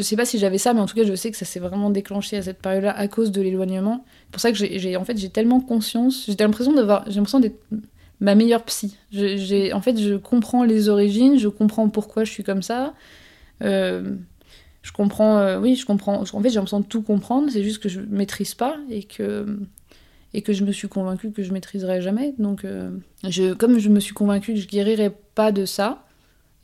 sais 0.02 0.16
pas 0.16 0.26
si 0.26 0.38
j'avais 0.38 0.58
ça, 0.58 0.74
mais 0.74 0.80
en 0.80 0.86
tout 0.86 0.94
cas, 0.94 1.04
je 1.04 1.14
sais 1.14 1.30
que 1.30 1.38
ça 1.38 1.46
s'est 1.46 1.60
vraiment 1.60 1.88
déclenché 1.88 2.36
à 2.36 2.42
cette 2.42 2.60
période-là 2.60 2.94
à 2.94 3.08
cause 3.08 3.32
de 3.32 3.40
l'éloignement. 3.40 4.04
C'est 4.24 4.30
pour 4.32 4.40
ça 4.42 4.52
que 4.52 4.58
j'ai, 4.58 4.96
en 4.98 5.04
fait, 5.06 5.16
j'ai 5.16 5.30
tellement 5.30 5.60
conscience, 5.60 6.26
j'ai 6.28 6.36
l'impression 6.36 6.74
d'avoir, 6.74 7.04
j'ai 7.06 7.16
l'impression 7.16 7.40
d'être 7.40 7.58
ma 8.20 8.34
meilleure 8.34 8.64
psy. 8.64 8.96
en 9.14 9.80
fait, 9.80 9.98
je 9.98 10.16
comprends 10.16 10.64
les 10.64 10.88
origines, 10.88 11.38
je 11.38 11.48
comprends 11.48 11.88
pourquoi 11.88 12.24
je 12.24 12.32
suis 12.32 12.42
comme 12.42 12.62
ça. 12.62 12.94
Euh, 13.62 14.16
je 14.82 14.92
comprends, 14.92 15.38
euh, 15.38 15.60
oui, 15.60 15.76
je 15.76 15.86
comprends. 15.86 16.20
En 16.20 16.24
fait, 16.24 16.48
j'ai 16.48 16.56
l'impression 16.56 16.80
de 16.80 16.86
tout 16.86 17.02
comprendre, 17.02 17.48
c'est 17.50 17.62
juste 17.62 17.82
que 17.82 17.88
je 17.88 18.00
maîtrise 18.00 18.54
pas 18.54 18.76
et 18.90 19.04
que, 19.04 19.58
et 20.34 20.42
que 20.42 20.52
je 20.52 20.64
me 20.64 20.72
suis 20.72 20.88
convaincue 20.88 21.30
que 21.30 21.42
je 21.42 21.52
maîtriserai 21.52 22.00
jamais. 22.00 22.34
Donc, 22.38 22.64
euh, 22.64 22.90
comme 23.58 23.78
je 23.78 23.88
me 23.88 24.00
suis 24.00 24.14
convaincue 24.14 24.54
que 24.54 24.60
je 24.60 24.68
guérirais 24.68 25.14
pas 25.34 25.52
de 25.52 25.64
ça, 25.64 26.04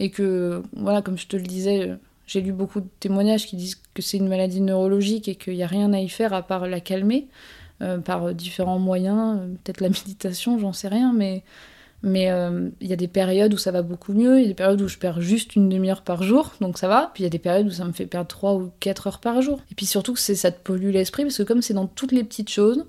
et 0.01 0.11
que, 0.11 0.63
voilà, 0.73 1.03
comme 1.03 1.17
je 1.17 1.29
te 1.29 1.37
le 1.37 1.45
disais, 1.45 1.93
j'ai 2.27 2.41
lu 2.41 2.53
beaucoup 2.53 2.81
de 2.81 2.89
témoignages 2.99 3.47
qui 3.47 3.57
disent 3.57 3.81
que 3.95 4.03
c'est 4.03 4.17
une 4.17 4.29
maladie 4.29 4.61
neurologique 4.61 5.29
et 5.29 5.37
qu'il 5.37 5.55
n'y 5.55 5.63
a 5.63 5.69
rien 5.69 5.93
à 5.93 6.01
y 6.01 6.09
faire 6.09 6.33
à 6.33 6.43
part 6.43 6.67
la 6.67 6.81
calmer. 6.81 7.29
Euh, 7.83 7.99
par 7.99 8.33
différents 8.35 8.79
moyens, 8.79 9.41
euh, 9.41 9.47
peut-être 9.65 9.81
la 9.81 9.89
méditation, 10.07 10.59
j'en 10.59 10.73
sais 10.73 10.89
rien, 10.89 11.13
mais 11.13 11.43
mais 12.07 12.31
euh, 12.31 12.69
il 12.83 12.89
y 12.89 12.93
a 12.93 12.97
des 12.97 13.09
périodes 13.09 13.55
où 13.55 13.57
ça 13.57 13.73
va 13.73 13.81
beaucoup 13.81 14.13
mieux, 14.13 14.39
il 14.39 14.43
y 14.43 14.45
a 14.45 14.49
des 14.49 14.55
périodes 14.55 14.83
où 14.83 14.89
je 14.89 14.99
perds 14.99 15.23
juste 15.23 15.57
une 15.57 15.71
demi-heure 15.71 16.03
par 16.03 16.23
jour, 16.23 16.53
donc 16.61 16.77
ça 16.77 16.87
va. 16.87 17.11
Puis 17.15 17.23
il 17.23 17.25
y 17.25 17.27
a 17.27 17.31
des 17.31 17.39
périodes 17.39 17.67
où 17.67 17.71
ça 17.71 17.85
me 17.87 17.93
fait 17.93 18.05
perdre 18.05 18.29
3 18.29 18.55
ou 18.57 18.71
4 18.79 19.07
heures 19.07 19.21
par 19.21 19.41
jour. 19.41 19.61
Et 19.73 19.75
puis 19.75 19.87
surtout 19.87 20.13
que 20.13 20.21
ça 20.21 20.53
te 20.53 20.61
pollue 20.61 20.91
l'esprit, 20.91 21.23
parce 21.23 21.39
que 21.39 21.43
comme 21.43 21.63
c'est 21.63 21.73
dans 21.73 21.87
toutes 21.87 22.13
les 22.13 22.23
petites 22.23 22.51
choses, 22.51 22.85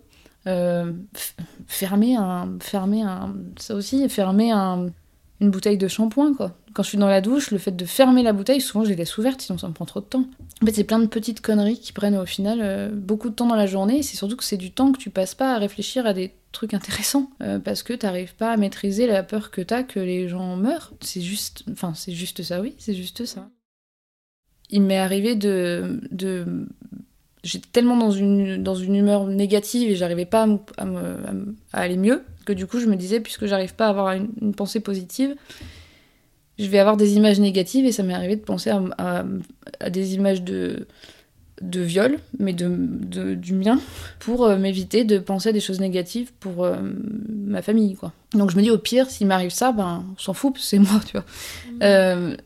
fermer 1.65 2.15
un. 2.17 2.57
Fermer 2.59 3.03
un. 3.03 3.35
Ça 3.57 3.75
aussi, 3.75 4.07
fermer 4.09 4.51
un, 4.51 4.87
une 5.41 5.51
bouteille 5.51 5.77
de 5.77 5.87
shampoing, 5.87 6.33
quoi. 6.33 6.57
Quand 6.73 6.83
je 6.83 6.89
suis 6.89 6.97
dans 6.97 7.07
la 7.07 7.21
douche, 7.21 7.51
le 7.51 7.57
fait 7.57 7.75
de 7.75 7.85
fermer 7.85 8.23
la 8.23 8.33
bouteille, 8.33 8.61
souvent 8.61 8.83
je 8.83 8.89
les 8.89 8.95
laisse 8.95 9.17
ouvertes, 9.17 9.41
sinon 9.41 9.57
ça 9.57 9.67
me 9.67 9.73
prend 9.73 9.85
trop 9.85 9.99
de 9.99 10.05
temps. 10.05 10.25
En 10.61 10.65
fait, 10.65 10.73
c'est 10.73 10.83
plein 10.83 10.99
de 10.99 11.07
petites 11.07 11.41
conneries 11.41 11.79
qui 11.79 11.93
prennent 11.93 12.17
au 12.17 12.25
final 12.25 12.59
euh, 12.61 12.89
beaucoup 12.93 13.29
de 13.29 13.35
temps 13.35 13.47
dans 13.47 13.55
la 13.55 13.67
journée, 13.67 14.03
c'est 14.03 14.17
surtout 14.17 14.35
que 14.35 14.43
c'est 14.43 14.57
du 14.57 14.71
temps 14.71 14.91
que 14.91 14.97
tu 14.97 15.09
passes 15.09 15.35
pas 15.35 15.55
à 15.55 15.57
réfléchir 15.57 16.05
à 16.05 16.13
des 16.13 16.33
trucs 16.51 16.73
intéressants, 16.73 17.29
euh, 17.43 17.59
parce 17.59 17.83
que 17.83 17.93
t'arrives 17.93 18.35
pas 18.35 18.51
à 18.51 18.57
maîtriser 18.57 19.07
la 19.07 19.23
peur 19.23 19.51
que 19.51 19.61
t'as 19.61 19.83
que 19.83 19.99
les 19.99 20.27
gens 20.27 20.55
meurent. 20.55 20.93
C'est 21.01 21.21
juste... 21.21 21.63
Enfin, 21.71 21.93
c'est 21.95 22.13
juste 22.13 22.43
ça, 22.43 22.61
oui, 22.61 22.75
c'est 22.77 22.95
juste 22.95 23.25
ça. 23.25 23.49
Il 24.69 24.81
m'est 24.81 24.97
arrivé 24.97 25.35
de... 25.35 25.99
J'étais 27.45 27.69
tellement 27.71 27.95
dans 27.95 28.11
une, 28.11 28.61
dans 28.61 28.75
une 28.75 28.95
humeur 28.95 29.27
négative 29.27 29.89
et 29.89 29.95
j'arrivais 29.95 30.25
pas 30.25 30.47
à, 30.77 30.83
à, 30.83 31.23
aller 31.71 31.95
mieux 31.95 32.23
que 32.43 32.51
du 32.51 32.67
coup 32.67 32.79
je 32.79 32.87
me 32.87 32.95
disais, 32.95 33.21
puisque 33.21 33.45
j'arrive 33.45 33.75
pas 33.75 33.85
à 33.85 33.89
avoir 33.89 34.13
une 34.13 34.53
pensée 34.53 34.79
positive, 34.81 35.35
je 36.57 36.67
vais 36.67 36.79
avoir 36.79 36.97
des 36.97 37.15
images 37.15 37.39
négatives 37.39 37.85
et 37.85 37.91
ça 37.91 38.03
m'est 38.03 38.13
arrivé 38.13 38.35
de 38.35 38.41
penser 38.41 38.71
à, 38.97 39.25
des 39.89 40.15
images 40.15 40.41
de, 40.41 40.87
de 41.61 41.81
viol, 41.81 42.17
mais 42.39 42.53
de, 42.53 43.35
du 43.35 43.53
mien, 43.53 43.79
pour 44.19 44.45
euh, 44.45 44.57
m'éviter 44.57 45.03
de 45.03 45.17
penser 45.19 45.49
à 45.49 45.51
des 45.51 45.59
choses 45.59 45.79
négatives 45.79 46.31
pour 46.39 46.63
euh, 46.63 46.77
ma 47.29 47.61
famille, 47.61 47.95
quoi. 47.95 48.13
Donc 48.33 48.51
je 48.51 48.57
me 48.57 48.61
dis, 48.61 48.71
au 48.71 48.77
pire, 48.77 49.09
s'il 49.09 49.27
m'arrive 49.27 49.51
ça, 49.51 49.71
ben, 49.71 50.05
on 50.13 50.19
s'en 50.19 50.33
fout, 50.33 50.55
c'est 50.57 50.79
moi, 50.79 51.01
tu 51.05 51.13
vois. 51.13 51.25
Mmh. 51.25 51.79
Euh, 51.83 52.37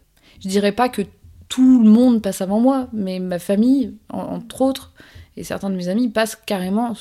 je 0.44 0.48
dirais 0.48 0.72
pas 0.72 0.90
que 0.90 1.04
tout 1.50 1.84
le 1.84 1.90
monde 1.90 2.22
passe 2.22 2.42
avant 2.42 2.60
moi, 2.60 2.88
mais 2.94 3.19
ma 3.19 3.40
famille, 3.40 3.96
entre 4.10 4.62
autres, 4.62 4.94
et 5.36 5.44
certains 5.44 5.69
de 5.69 5.75
mes 5.75 5.88
amis 5.88 6.10
passent 6.10 6.36
carrément 6.36 6.94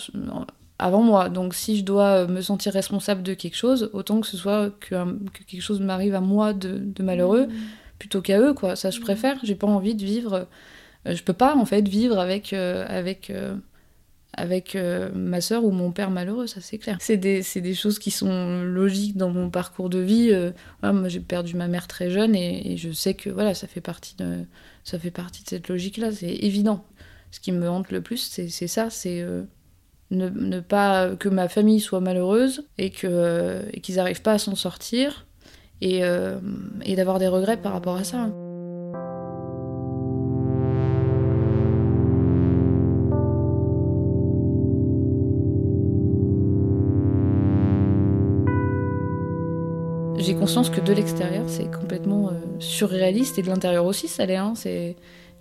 avant 0.78 1.02
moi. 1.02 1.28
Donc 1.28 1.54
si 1.54 1.76
je 1.76 1.84
dois 1.84 2.26
me 2.26 2.40
sentir 2.40 2.72
responsable 2.72 3.22
de 3.22 3.34
quelque 3.34 3.56
chose, 3.56 3.90
autant 3.92 4.20
que 4.20 4.26
ce 4.26 4.36
soit 4.36 4.70
que, 4.80 4.94
quelque 5.46 5.60
chose 5.60 5.80
m'arrive 5.80 6.14
à 6.14 6.20
moi 6.20 6.54
de, 6.54 7.02
malheureux, 7.02 7.46
mmh. 7.46 7.52
plutôt 7.98 8.22
qu'à 8.22 8.40
eux, 8.40 8.54
quoi. 8.54 8.74
Ça, 8.74 8.90
je 8.90 8.98
mmh. 8.98 9.02
préfère. 9.02 9.38
J'ai 9.42 9.54
pas 9.54 9.66
envie 9.66 9.94
de 9.94 10.04
vivre. 10.04 10.46
Euh, 11.06 11.14
je 11.14 11.22
peux 11.22 11.32
pas, 11.32 11.54
en 11.54 11.64
fait, 11.64 11.86
vivre 11.86 12.18
avec. 12.18 12.52
Euh, 12.52 12.86
avec 12.88 13.30
euh, 13.30 13.54
avec 14.38 14.76
ma 15.14 15.40
sœur 15.40 15.64
ou 15.64 15.70
mon 15.70 15.92
père 15.92 16.10
malheureux, 16.10 16.46
ça 16.46 16.60
c'est 16.60 16.78
clair. 16.78 16.96
C'est 17.00 17.16
des, 17.16 17.42
des, 17.56 17.74
choses 17.74 17.98
qui 17.98 18.10
sont 18.10 18.62
logiques 18.62 19.16
dans 19.16 19.30
mon 19.30 19.50
parcours 19.50 19.90
de 19.90 19.98
vie. 19.98 20.32
moi 20.82 21.08
j'ai 21.08 21.20
perdu 21.20 21.56
ma 21.56 21.68
mère 21.68 21.86
très 21.86 22.10
jeune 22.10 22.34
et, 22.34 22.76
je 22.76 22.90
sais 22.92 23.14
que 23.14 23.30
voilà, 23.30 23.54
ça 23.54 23.66
fait 23.66 23.80
partie 23.80 24.16
de, 24.16 24.44
ça 24.84 24.98
fait 24.98 25.10
partie 25.10 25.42
de 25.42 25.48
cette 25.48 25.68
logique-là, 25.68 26.12
c'est 26.12 26.34
évident. 26.34 26.84
Ce 27.30 27.40
qui 27.40 27.52
me 27.52 27.68
hante 27.68 27.90
le 27.90 28.00
plus, 28.00 28.18
c'est 28.18 28.68
ça, 28.68 28.90
c'est 28.90 29.24
ne, 30.10 30.60
pas 30.60 31.14
que 31.16 31.28
ma 31.28 31.48
famille 31.48 31.80
soit 31.80 32.00
malheureuse 32.00 32.64
et 32.78 32.90
qu'ils 32.90 33.94
n'arrivent 33.96 34.22
pas 34.22 34.32
à 34.32 34.38
s'en 34.38 34.54
sortir 34.54 35.26
et, 35.80 36.04
euh, 36.04 36.38
et 36.84 36.96
d'avoir 36.96 37.18
des 37.18 37.28
regrets 37.28 37.56
par 37.56 37.72
rapport 37.72 37.96
à 37.96 38.04
ça. 38.04 38.30
J'ai 50.28 50.34
conscience 50.34 50.68
que 50.68 50.82
de 50.82 50.92
l'extérieur, 50.92 51.48
c'est 51.48 51.70
complètement 51.74 52.28
euh, 52.28 52.32
surréaliste 52.58 53.38
et 53.38 53.42
de 53.42 53.46
l'intérieur 53.46 53.86
aussi, 53.86 54.08
ça 54.08 54.26
l'est. 54.26 54.36
Hein, 54.36 54.52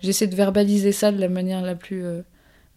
J'essaie 0.00 0.26
de 0.26 0.34
verbaliser 0.34 0.92
ça 0.92 1.12
de 1.12 1.20
la 1.20 1.28
manière 1.28 1.60
la 1.60 1.74
plus 1.74 2.02
euh, 2.06 2.22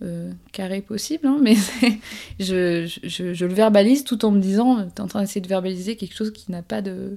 euh, 0.01 0.33
carré 0.51 0.81
possible, 0.81 1.25
hein, 1.25 1.39
mais 1.41 1.55
je, 2.41 3.45
le 3.45 3.53
verbalise 3.53 4.03
tout 4.03 4.25
en 4.25 4.31
me 4.31 4.41
disant, 4.41 4.85
tu 4.89 4.95
es 4.97 4.99
en 4.99 5.07
train 5.07 5.21
d'essayer 5.21 5.39
de 5.39 5.47
verbaliser 5.47 5.95
quelque 5.95 6.13
chose 6.13 6.33
qui 6.33 6.51
n'a 6.51 6.61
pas 6.61 6.81
de, 6.81 7.15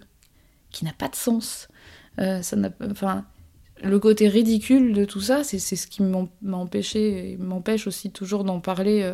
qui 0.70 0.84
n'a 0.84 0.92
pas 0.92 1.08
de 1.08 1.16
sens. 1.16 1.66
Ça 2.18 2.56
enfin, 2.88 3.24
le 3.82 3.98
côté 3.98 4.28
ridicule 4.28 4.92
de 4.92 5.04
tout 5.04 5.22
ça, 5.22 5.42
c'est 5.42 5.58
ce 5.58 5.88
qui 5.88 6.04
m'a 6.04 6.56
empêché 6.56 7.32
et 7.32 7.36
m'empêche 7.36 7.88
aussi 7.88 8.12
toujours 8.12 8.44
d'en 8.44 8.60
parler 8.60 9.12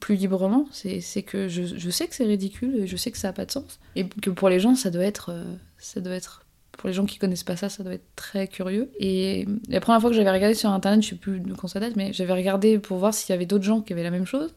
plus 0.00 0.16
librement. 0.16 0.66
C'est 0.72 1.22
que 1.22 1.48
je, 1.48 1.90
sais 1.90 2.06
que 2.06 2.14
c'est 2.14 2.24
ridicule 2.24 2.76
et 2.76 2.86
je 2.86 2.96
sais 2.96 3.10
que 3.10 3.18
ça 3.18 3.28
n'a 3.28 3.32
pas 3.32 3.44
de 3.44 3.50
sens. 3.50 3.78
Et 3.96 4.06
que 4.08 4.30
pour 4.30 4.48
les 4.48 4.60
gens, 4.60 4.74
ça 4.74 4.90
doit 4.90 5.04
être, 5.04 5.34
ça 5.78 6.00
doit 6.00 6.14
être 6.14 6.44
pour 6.76 6.88
les 6.88 6.94
gens 6.94 7.06
qui 7.06 7.18
connaissent 7.18 7.44
pas 7.44 7.56
ça, 7.56 7.68
ça 7.68 7.82
doit 7.82 7.94
être 7.94 8.06
très 8.16 8.48
curieux. 8.48 8.90
Et 8.98 9.46
la 9.68 9.80
première 9.80 10.00
fois 10.00 10.10
que 10.10 10.16
j'avais 10.16 10.30
regardé 10.30 10.54
sur 10.54 10.70
internet, 10.70 11.02
je 11.02 11.10
sais 11.10 11.14
plus 11.14 11.40
de 11.40 11.54
quand 11.54 11.68
ça 11.68 11.80
date, 11.80 11.96
mais 11.96 12.12
j'avais 12.12 12.32
regardé 12.32 12.78
pour 12.78 12.98
voir 12.98 13.14
s'il 13.14 13.30
y 13.30 13.32
avait 13.32 13.46
d'autres 13.46 13.64
gens 13.64 13.80
qui 13.80 13.92
avaient 13.92 14.02
la 14.02 14.10
même 14.10 14.26
chose. 14.26 14.54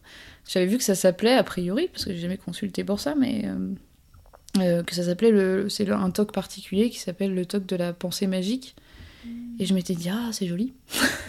J'avais 0.48 0.66
vu 0.66 0.78
que 0.78 0.84
ça 0.84 0.96
s'appelait, 0.96 1.34
a 1.34 1.44
priori, 1.44 1.90
parce 1.92 2.06
que 2.06 2.14
j'ai 2.14 2.20
jamais 2.20 2.38
consulté 2.38 2.84
pour 2.84 3.00
ça, 3.00 3.16
mais. 3.16 3.46
Euh, 3.46 3.74
euh, 4.60 4.82
que 4.82 4.96
ça 4.96 5.04
s'appelait 5.04 5.30
le, 5.30 5.70
c'est 5.70 5.88
un 5.92 6.10
toc 6.10 6.32
particulier 6.32 6.90
qui 6.90 6.98
s'appelle 6.98 7.36
le 7.36 7.46
toc 7.46 7.66
de 7.66 7.76
la 7.76 7.94
pensée 7.94 8.28
magique. 8.28 8.76
Et 9.60 9.66
je 9.66 9.74
m'étais 9.74 9.94
dit 9.94 10.10
ah 10.10 10.30
c'est 10.32 10.48
joli, 10.48 10.74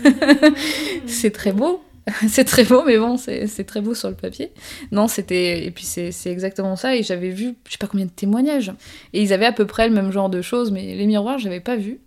c'est 1.06 1.30
très 1.30 1.52
beau, 1.52 1.82
c'est 2.28 2.44
très 2.44 2.64
beau, 2.64 2.84
mais 2.84 2.98
bon, 2.98 3.16
c'est 3.16 3.64
très 3.64 3.80
beau 3.80 3.94
sur 3.94 4.08
le 4.08 4.14
papier. 4.14 4.52
Non, 4.92 5.08
c'était. 5.08 5.64
Et 5.64 5.70
puis 5.70 5.84
c'est 5.84 6.12
exactement 6.26 6.76
ça. 6.76 6.96
Et 6.96 7.02
j'avais 7.02 7.30
vu, 7.30 7.54
je 7.66 7.72
sais 7.72 7.78
pas 7.78 7.86
combien 7.86 8.06
de 8.06 8.10
témoignages. 8.10 8.72
Et 9.12 9.22
ils 9.22 9.32
avaient 9.32 9.46
à 9.46 9.52
peu 9.52 9.66
près 9.66 9.88
le 9.88 9.94
même 9.94 10.10
genre 10.10 10.30
de 10.30 10.42
choses, 10.42 10.70
mais 10.70 10.94
les 10.94 11.06
miroirs, 11.06 11.38
j'avais 11.38 11.60
pas 11.60 11.76
vu. 11.76 12.00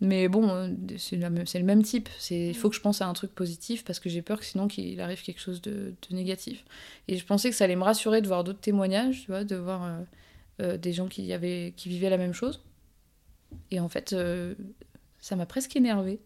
Mais 0.00 0.28
bon, 0.28 0.48
euh, 0.48 0.68
c'est 0.96 1.16
le 1.16 1.64
même 1.64 1.82
type. 1.82 2.08
Il 2.30 2.54
faut 2.54 2.70
que 2.70 2.76
je 2.76 2.80
pense 2.80 3.02
à 3.02 3.06
un 3.06 3.12
truc 3.12 3.34
positif 3.34 3.84
parce 3.84 4.00
que 4.00 4.08
j'ai 4.08 4.22
peur 4.22 4.40
que 4.40 4.46
sinon 4.46 4.66
qu'il 4.66 4.98
arrive 5.00 5.22
quelque 5.22 5.40
chose 5.40 5.60
de, 5.60 5.94
négatif. 6.10 6.64
Et 7.06 7.16
je 7.16 7.26
pensais 7.26 7.50
que 7.50 7.56
ça 7.56 7.64
allait 7.64 7.76
me 7.76 7.84
rassurer 7.84 8.22
de 8.22 8.26
voir 8.26 8.42
d'autres 8.42 8.60
témoignages, 8.60 9.22
tu 9.22 9.26
vois, 9.26 9.44
de 9.44 9.56
voir 9.56 9.84
euh, 9.84 9.98
euh, 10.62 10.76
des 10.78 10.94
gens 10.94 11.06
qui, 11.06 11.30
avaient, 11.32 11.74
qui 11.76 11.90
vivaient 11.90 12.10
la 12.10 12.16
même 12.16 12.32
chose. 12.32 12.62
Et 13.70 13.80
en 13.80 13.88
fait, 13.88 14.14
ça 15.20 15.36
m'a 15.36 15.46
presque 15.46 15.76
énervée. 15.76 16.20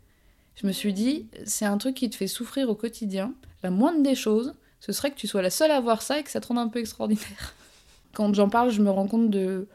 Je 0.57 0.67
me 0.67 0.73
suis 0.73 0.93
dit, 0.93 1.27
c'est 1.45 1.65
un 1.65 1.79
truc 1.79 1.95
qui 1.97 2.09
te 2.11 2.17
fait 2.17 2.27
souffrir 2.27 2.69
au 2.69 2.75
quotidien. 2.75 3.35
La 3.63 3.71
moindre 3.71 4.03
des 4.03 4.15
choses, 4.15 4.55
ce 4.81 4.93
serait 4.93 5.11
que 5.11 5.17
tu 5.17 5.27
sois 5.27 5.43
la 5.43 5.51
seule 5.51 5.71
à 5.71 5.81
voir 5.81 6.03
ça 6.03 6.19
et 6.19 6.23
que 6.23 6.31
ça 6.31 6.41
te 6.41 6.49
rende 6.49 6.59
un 6.59 6.69
peu 6.69 6.79
extraordinaire. 6.79 7.55
Quand 8.13 8.33
j'en 8.35 8.49
parle, 8.49 8.71
je 8.71 8.83
me 8.83 8.91
rends 8.91 9.09
compte 9.09 9.31
de, 9.31 9.67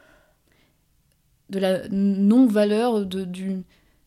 de 1.50 1.58
la 1.58 1.86
non-valeur, 1.88 3.04
de, 3.04 3.24
du, 3.24 3.62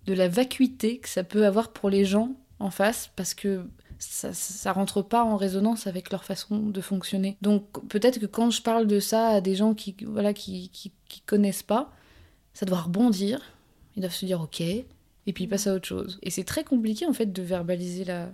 de 0.05 0.13
la 0.13 0.27
vacuité 0.27 0.97
que 0.97 1.09
ça 1.09 1.23
peut 1.23 1.45
avoir 1.45 1.71
pour 1.71 1.89
les 1.89 2.05
gens 2.05 2.31
en 2.59 2.71
face, 2.71 3.11
parce 3.15 3.33
que 3.33 3.65
ça, 3.99 4.33
ça 4.33 4.71
rentre 4.73 5.01
pas 5.01 5.23
en 5.23 5.37
résonance 5.37 5.87
avec 5.87 6.11
leur 6.11 6.23
façon 6.23 6.57
de 6.57 6.81
fonctionner. 6.81 7.37
Donc 7.41 7.87
peut-être 7.87 8.19
que 8.19 8.25
quand 8.25 8.49
je 8.49 8.61
parle 8.61 8.87
de 8.87 8.99
ça 8.99 9.27
à 9.27 9.41
des 9.41 9.55
gens 9.55 9.73
qui 9.73 9.95
voilà 10.05 10.33
qui, 10.33 10.69
qui, 10.69 10.91
qui 11.07 11.21
connaissent 11.21 11.63
pas, 11.63 11.91
ça 12.53 12.65
doit 12.65 12.81
rebondir. 12.81 13.41
Ils 13.95 14.01
doivent 14.01 14.13
se 14.13 14.25
dire 14.25 14.41
ok, 14.41 14.63
et 15.27 15.33
puis 15.33 15.47
passe 15.47 15.67
à 15.67 15.73
autre 15.73 15.87
chose. 15.87 16.19
Et 16.21 16.29
c'est 16.29 16.43
très 16.43 16.63
compliqué 16.63 17.05
en 17.05 17.13
fait 17.13 17.31
de 17.31 17.41
verbaliser 17.41 18.05
la, 18.05 18.33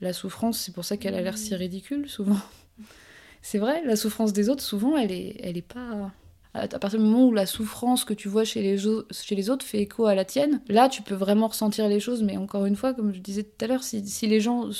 la 0.00 0.12
souffrance, 0.12 0.60
c'est 0.60 0.74
pour 0.74 0.84
ça 0.84 0.96
qu'elle 0.96 1.14
a 1.14 1.20
l'air 1.20 1.38
si 1.38 1.54
ridicule 1.54 2.08
souvent. 2.08 2.40
C'est 3.46 3.58
vrai, 3.58 3.84
la 3.84 3.94
souffrance 3.94 4.32
des 4.32 4.48
autres, 4.48 4.62
souvent, 4.62 4.96
elle 4.96 5.12
est, 5.12 5.36
elle 5.40 5.58
est 5.58 5.60
pas. 5.60 6.10
À 6.54 6.68
partir 6.68 7.00
du 7.00 7.04
moment 7.04 7.26
où 7.26 7.32
la 7.32 7.46
souffrance 7.46 8.04
que 8.04 8.14
tu 8.14 8.28
vois 8.28 8.44
chez 8.44 8.62
les, 8.62 8.76
chez 9.10 9.34
les 9.34 9.50
autres 9.50 9.66
fait 9.66 9.80
écho 9.80 10.06
à 10.06 10.14
la 10.14 10.24
tienne, 10.24 10.60
là 10.68 10.88
tu 10.88 11.02
peux 11.02 11.16
vraiment 11.16 11.48
ressentir 11.48 11.88
les 11.88 11.98
choses, 11.98 12.22
mais 12.22 12.36
encore 12.36 12.64
une 12.64 12.76
fois, 12.76 12.94
comme 12.94 13.12
je 13.12 13.18
disais 13.18 13.42
tout 13.42 13.64
à 13.64 13.66
l'heure, 13.66 13.82
si, 13.82 14.06
si, 14.06 14.28
les 14.28 14.38
gens 14.40 14.70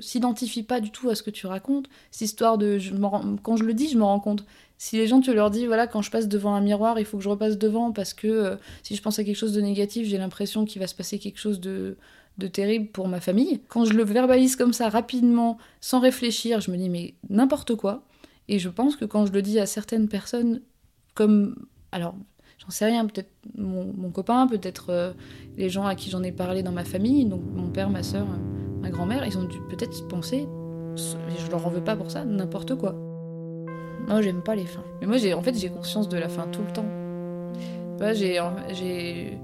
s'identifient 0.00 0.62
pas 0.62 0.80
du 0.80 0.90
tout 0.90 1.10
à 1.10 1.14
ce 1.14 1.22
que 1.22 1.30
tu 1.30 1.46
racontes, 1.46 1.90
cette 2.10 2.22
histoire 2.22 2.56
de 2.56 2.78
je 2.78 2.94
quand 3.42 3.56
je 3.56 3.64
le 3.64 3.74
dis, 3.74 3.90
je 3.90 3.98
me 3.98 4.04
rends 4.04 4.20
compte. 4.20 4.46
Si 4.78 4.96
les 4.96 5.08
gens, 5.08 5.20
tu 5.20 5.34
leur 5.34 5.50
dis, 5.50 5.66
voilà, 5.66 5.86
quand 5.86 6.02
je 6.02 6.10
passe 6.10 6.28
devant 6.28 6.54
un 6.54 6.60
miroir, 6.60 6.98
il 7.00 7.04
faut 7.04 7.18
que 7.18 7.24
je 7.24 7.28
repasse 7.28 7.58
devant 7.58 7.92
parce 7.92 8.14
que 8.14 8.28
euh, 8.28 8.56
si 8.84 8.94
je 8.94 9.02
pense 9.02 9.18
à 9.18 9.24
quelque 9.24 9.36
chose 9.36 9.52
de 9.52 9.60
négatif, 9.60 10.06
j'ai 10.06 10.18
l'impression 10.18 10.64
qu'il 10.64 10.80
va 10.80 10.86
se 10.86 10.94
passer 10.94 11.18
quelque 11.18 11.38
chose 11.38 11.60
de, 11.60 11.96
de 12.38 12.46
terrible 12.46 12.86
pour 12.86 13.08
ma 13.08 13.20
famille. 13.20 13.60
Quand 13.68 13.84
je 13.84 13.92
le 13.92 14.04
verbalise 14.04 14.54
comme 14.54 14.72
ça, 14.72 14.88
rapidement, 14.88 15.58
sans 15.80 15.98
réfléchir, 15.98 16.60
je 16.60 16.70
me 16.70 16.76
dis, 16.76 16.88
mais 16.88 17.14
n'importe 17.28 17.74
quoi. 17.74 18.04
Et 18.46 18.60
je 18.60 18.68
pense 18.68 18.96
que 18.96 19.04
quand 19.04 19.26
je 19.26 19.32
le 19.32 19.42
dis 19.42 19.58
à 19.58 19.66
certaines 19.66 20.08
personnes, 20.08 20.62
comme. 21.18 21.56
Alors, 21.90 22.14
j'en 22.58 22.70
sais 22.70 22.86
rien, 22.86 23.04
peut-être 23.06 23.30
mon, 23.56 24.10
copain, 24.10 24.46
peut-être 24.46 24.90
euh, 24.90 25.12
les 25.56 25.68
gens 25.68 25.84
à 25.84 25.96
qui 25.96 26.10
j'en 26.10 26.22
ai 26.22 26.30
parlé 26.30 26.62
dans 26.62 26.70
ma 26.70 26.84
famille, 26.84 27.24
donc 27.24 27.42
mon 27.54 27.68
père, 27.70 27.90
ma 27.90 28.04
soeur, 28.04 28.26
ma 28.80 28.90
grand-mère, 28.90 29.26
ils 29.26 29.36
ont 29.36 29.42
dû 29.42 29.58
peut-être 29.68 30.06
penser, 30.06 30.46
je 30.96 31.50
leur 31.50 31.66
en 31.66 31.70
veux 31.70 31.82
pas 31.82 31.96
pour 31.96 32.10
ça, 32.10 32.24
n'importe 32.24 32.76
quoi. 32.76 32.94
Moi, 34.06 34.22
j'aime 34.22 34.42
pas 34.42 34.54
les 34.54 34.64
fins. 34.64 34.84
Mais 35.00 35.08
moi, 35.08 35.16
j'ai, 35.16 35.34
en 35.34 35.42
fait, 35.42 35.58
j'ai 35.58 35.70
conscience 35.70 36.08
de 36.08 36.16
la 36.16 36.28
fin 36.28 36.46
tout 36.46 36.62
le 36.62 36.72
temps. 36.72 36.86
j'ai, 38.14 38.40
j'ai, 38.72 39.38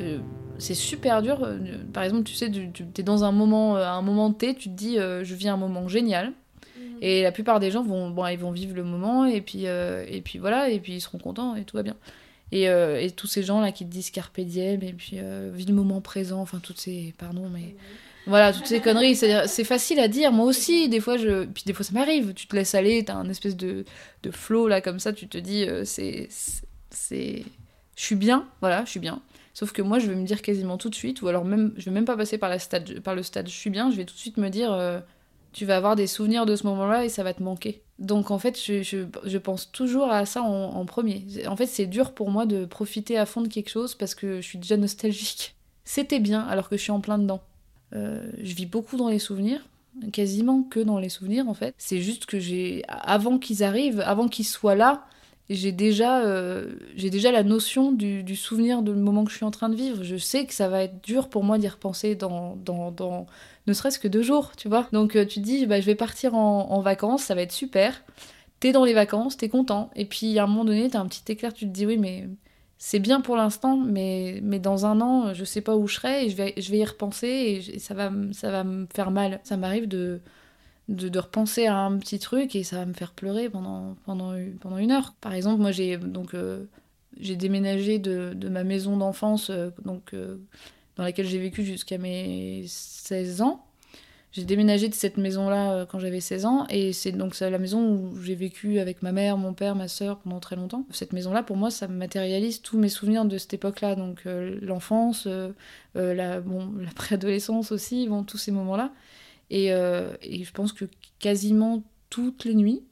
euh, 0.00 0.18
c'est 0.58 0.74
super 0.74 1.22
dur. 1.22 1.38
Euh, 1.42 1.58
par 1.92 2.02
exemple, 2.02 2.24
tu 2.24 2.34
sais, 2.34 2.50
tu, 2.50 2.84
es 2.98 3.02
dans 3.04 3.22
un 3.22 3.32
moment, 3.32 3.76
un 3.76 4.02
moment 4.02 4.32
T, 4.32 4.54
tu 4.54 4.70
te 4.70 4.74
dis, 4.74 4.96
je 4.96 5.34
vis 5.34 5.48
un 5.48 5.56
moment 5.56 5.86
génial. 5.86 6.32
Et 7.00 7.22
la 7.22 7.32
plupart 7.32 7.60
des 7.60 7.70
gens 7.70 7.82
vont, 7.82 8.10
bon, 8.10 8.26
ils 8.26 8.38
vont 8.38 8.50
vivre 8.50 8.74
le 8.74 8.84
moment 8.84 9.26
et 9.26 9.40
puis, 9.40 9.64
et 9.64 10.22
puis 10.24 10.38
voilà, 10.38 10.70
et 10.70 10.80
puis 10.80 10.94
ils 10.94 11.00
seront 11.00 11.18
contents 11.18 11.56
et 11.56 11.64
tout 11.64 11.76
va 11.76 11.82
bien. 11.82 11.96
Et, 12.52 12.64
et 12.64 13.10
tous 13.10 13.26
ces 13.26 13.42
gens 13.42 13.60
là 13.60 13.72
qui 13.72 13.84
te 13.84 13.90
disent 13.90 14.10
carpe 14.10 14.40
diem 14.40 14.82
et 14.82 14.92
puis 14.92 15.18
vis 15.52 15.66
le 15.66 15.74
moment 15.74 16.00
présent, 16.00 16.40
enfin 16.40 16.60
toutes 16.62 16.78
ces, 16.78 17.14
pardon, 17.18 17.48
mais 17.52 17.74
voilà, 18.26 18.52
toutes 18.52 18.66
ces 18.66 18.80
conneries, 18.80 19.14
c'est 19.14 19.64
facile 19.64 20.00
à 20.00 20.08
dire. 20.08 20.32
Moi 20.32 20.46
aussi, 20.46 20.88
des 20.88 21.00
fois, 21.00 21.16
je... 21.16 21.44
Puis 21.44 21.62
des 21.64 21.72
fois, 21.72 21.84
ça 21.84 21.92
m'arrive. 21.92 22.34
Tu 22.34 22.48
te 22.48 22.56
laisses 22.56 22.74
aller, 22.74 23.04
t'as 23.04 23.14
un 23.14 23.28
espèce 23.28 23.56
de, 23.56 23.84
de 24.24 24.30
flow, 24.32 24.66
là, 24.66 24.80
comme 24.80 24.98
ça, 24.98 25.12
tu 25.12 25.28
te 25.28 25.38
dis, 25.38 25.64
euh, 25.64 25.84
c'est... 25.84 26.28
c'est... 26.90 27.44
Je 27.94 28.02
suis 28.02 28.16
bien, 28.16 28.46
voilà, 28.60 28.84
je 28.84 28.90
suis 28.90 29.00
bien. 29.00 29.22
Sauf 29.54 29.72
que 29.72 29.80
moi, 29.80 30.00
je 30.00 30.08
vais 30.08 30.16
me 30.16 30.26
dire 30.26 30.42
quasiment 30.42 30.76
tout 30.76 30.90
de 30.90 30.94
suite, 30.94 31.22
ou 31.22 31.28
alors 31.28 31.44
même, 31.44 31.72
je 31.76 31.86
vais 31.86 31.92
même 31.92 32.04
pas 32.04 32.16
passer 32.16 32.36
par, 32.36 32.50
la 32.50 32.58
stade, 32.58 33.00
par 33.00 33.14
le 33.14 33.22
stade 33.22 33.48
je 33.48 33.54
suis 33.54 33.70
bien, 33.70 33.90
je 33.90 33.96
vais 33.96 34.04
tout 34.04 34.12
de 34.12 34.18
suite 34.18 34.36
me 34.36 34.50
dire, 34.50 34.70
euh, 34.72 35.00
tu 35.56 35.64
vas 35.64 35.78
avoir 35.78 35.96
des 35.96 36.06
souvenirs 36.06 36.44
de 36.44 36.54
ce 36.54 36.66
moment-là 36.66 37.06
et 37.06 37.08
ça 37.08 37.22
va 37.22 37.32
te 37.32 37.42
manquer. 37.42 37.80
Donc 37.98 38.30
en 38.30 38.38
fait, 38.38 38.60
je, 38.62 38.82
je, 38.82 39.06
je 39.24 39.38
pense 39.38 39.72
toujours 39.72 40.10
à 40.10 40.26
ça 40.26 40.42
en, 40.42 40.84
premier. 40.84 41.24
En 41.48 41.56
fait, 41.56 41.64
c'est 41.64 41.86
dur 41.86 42.12
pour 42.12 42.30
moi 42.30 42.44
de 42.44 42.66
profiter 42.66 43.16
à 43.16 43.24
fond 43.24 43.40
de 43.40 43.48
quelque 43.48 43.70
chose 43.70 43.94
parce 43.94 44.14
que 44.14 44.42
je 44.42 44.46
suis 44.46 44.58
déjà 44.58 44.76
nostalgique. 44.76 45.54
C'était 45.82 46.20
bien 46.20 46.42
alors 46.42 46.68
que 46.68 46.76
je 46.76 46.82
suis 46.82 46.90
en 46.90 47.00
plein 47.00 47.16
dedans. 47.16 47.40
Euh, 47.94 48.30
je 48.42 48.54
vis 48.54 48.66
beaucoup 48.66 48.98
dans 48.98 49.08
les 49.08 49.18
souvenirs, 49.18 49.62
quasiment 50.12 50.62
que 50.62 50.78
dans 50.78 50.98
les 50.98 51.08
souvenirs 51.08 51.48
en 51.48 51.54
fait. 51.54 51.74
C'est 51.78 52.02
juste 52.02 52.26
que 52.26 52.38
j'ai, 52.38 52.82
avant 52.88 53.38
qu'ils 53.38 53.64
arrivent, 53.64 54.00
avant 54.00 54.28
qu'ils 54.28 54.44
soient 54.44 54.74
là, 54.74 55.06
j'ai 55.48 55.72
déjà, 55.72 56.24
euh, 56.24 56.72
déjà 56.96 57.30
la 57.30 57.42
notion 57.44 57.92
du, 57.92 58.36
souvenir 58.36 58.82
le 58.82 58.94
moment 58.94 59.24
que 59.24 59.30
je 59.30 59.36
suis 59.36 59.44
en 59.44 59.50
train 59.50 59.68
de 59.68 59.76
vivre. 59.76 60.02
Je 60.02 60.16
sais 60.16 60.44
que 60.44 60.52
ça 60.54 60.68
va 60.68 60.82
être 60.82 61.04
dur 61.04 61.28
pour 61.28 61.44
moi 61.44 61.58
d'y 61.58 61.68
repenser 61.68 62.14
dans, 62.16 62.56
dans, 62.56 63.26
ne 63.66 63.72
serait-ce 63.72 63.98
que 63.98 64.08
deux 64.08 64.22
jours, 64.22 64.52
tu 64.56 64.68
vois. 64.68 64.88
Donc 64.92 65.14
euh, 65.16 65.24
tu 65.24 65.40
te 65.40 65.44
dis, 65.44 65.66
bah, 65.66 65.80
je 65.80 65.86
vais 65.86 65.94
partir 65.94 66.34
en, 66.34 66.70
en 66.70 66.80
vacances, 66.80 67.22
ça 67.22 67.34
va 67.34 67.42
être 67.42 67.52
super. 67.52 68.02
T'es 68.58 68.72
dans 68.72 68.84
les 68.84 68.94
vacances, 68.94 69.36
t'es 69.36 69.48
content. 69.48 69.90
Et 69.94 70.06
puis 70.06 70.38
à 70.38 70.44
un 70.44 70.46
moment 70.46 70.64
donné, 70.64 70.90
t'as 70.90 71.00
un 71.00 71.06
petit 71.06 71.30
éclair, 71.30 71.52
tu 71.52 71.66
te 71.66 71.70
dis, 71.70 71.86
oui, 71.86 71.98
mais 71.98 72.28
c'est 72.78 72.98
bien 72.98 73.20
pour 73.20 73.36
l'instant, 73.36 73.76
mais, 73.76 74.40
mais 74.42 74.58
dans 74.58 74.84
un 74.84 75.00
an, 75.00 75.32
je 75.32 75.44
sais 75.44 75.60
pas 75.60 75.76
où 75.76 75.86
je 75.86 75.94
serai 75.94 76.26
et 76.26 76.30
je 76.30 76.36
vais, 76.36 76.54
je 76.56 76.70
vais 76.70 76.78
y 76.78 76.84
repenser 76.84 77.62
et, 77.72 77.78
ça, 77.78 77.94
va, 77.94 78.10
ça 78.32 78.50
va 78.50 78.64
me 78.64 78.86
faire 78.94 79.10
mal. 79.10 79.40
Ça 79.44 79.56
m'arrive 79.56 79.88
de, 79.88 80.20
de, 80.88 81.18
repenser 81.18 81.66
à 81.66 81.78
un 81.78 81.98
petit 81.98 82.18
truc 82.18 82.54
et 82.54 82.62
ça 82.62 82.76
va 82.76 82.86
me 82.86 82.92
faire 82.92 83.12
pleurer 83.12 83.48
pendant, 83.48 83.96
pendant, 84.04 84.34
pendant 84.60 84.78
une 84.78 84.92
heure. 84.92 85.14
Par 85.20 85.32
exemple, 85.34 85.60
moi 85.60 85.72
j'ai 85.72 85.96
donc 85.96 86.34
euh, 86.34 86.64
j'ai 87.18 87.36
déménagé 87.36 87.98
de, 87.98 88.32
de, 88.34 88.48
ma 88.48 88.64
maison 88.64 88.96
d'enfance 88.96 89.50
euh, 89.50 89.70
donc 89.84 90.14
euh, 90.14 90.36
dans 90.96 91.02
laquelle 91.02 91.26
j'ai 91.26 91.38
vécu 91.38 91.64
jusqu'à 91.64 91.98
mes 91.98 92.64
16 92.66 93.42
ans 93.42 93.62
j'ai 94.32 94.44
déménagé 94.44 94.88
de 94.88 94.94
cette 94.94 95.16
maison-là 95.16 95.86
quand 95.86 95.98
j'avais 95.98 96.20
16 96.20 96.44
ans 96.44 96.66
et 96.68 96.92
c'est 96.92 97.12
donc 97.12 97.38
la 97.40 97.58
maison 97.58 97.80
où 97.80 98.20
j'ai 98.22 98.34
vécu 98.34 98.80
avec 98.80 99.02
ma 99.02 99.10
mère, 99.10 99.38
mon 99.38 99.54
père, 99.54 99.74
ma 99.74 99.88
soeur 99.88 100.18
pendant 100.18 100.40
très 100.40 100.56
longtemps. 100.56 100.84
Cette 100.90 101.14
maison-là, 101.14 101.42
pour 101.42 101.56
moi, 101.56 101.70
ça 101.70 101.88
matérialise 101.88 102.60
tous 102.60 102.76
mes 102.76 102.90
souvenirs 102.90 103.24
de 103.24 103.38
cette 103.38 103.54
époque-là, 103.54 103.94
donc 103.94 104.24
l'enfance, 104.60 105.26
la, 105.94 106.40
bon, 106.42 106.70
préadolescence 106.94 107.72
aussi, 107.72 108.08
bon, 108.08 108.24
tous 108.24 108.36
ces 108.36 108.52
moments-là. 108.52 108.92
Et, 109.50 109.66
et, 109.66 110.44
je 110.44 110.52
pense 110.52 110.72
que 110.72 110.86
quasiment 111.18 111.84
toutes 112.10 112.44
les 112.44 112.54
nuits, 112.54 112.82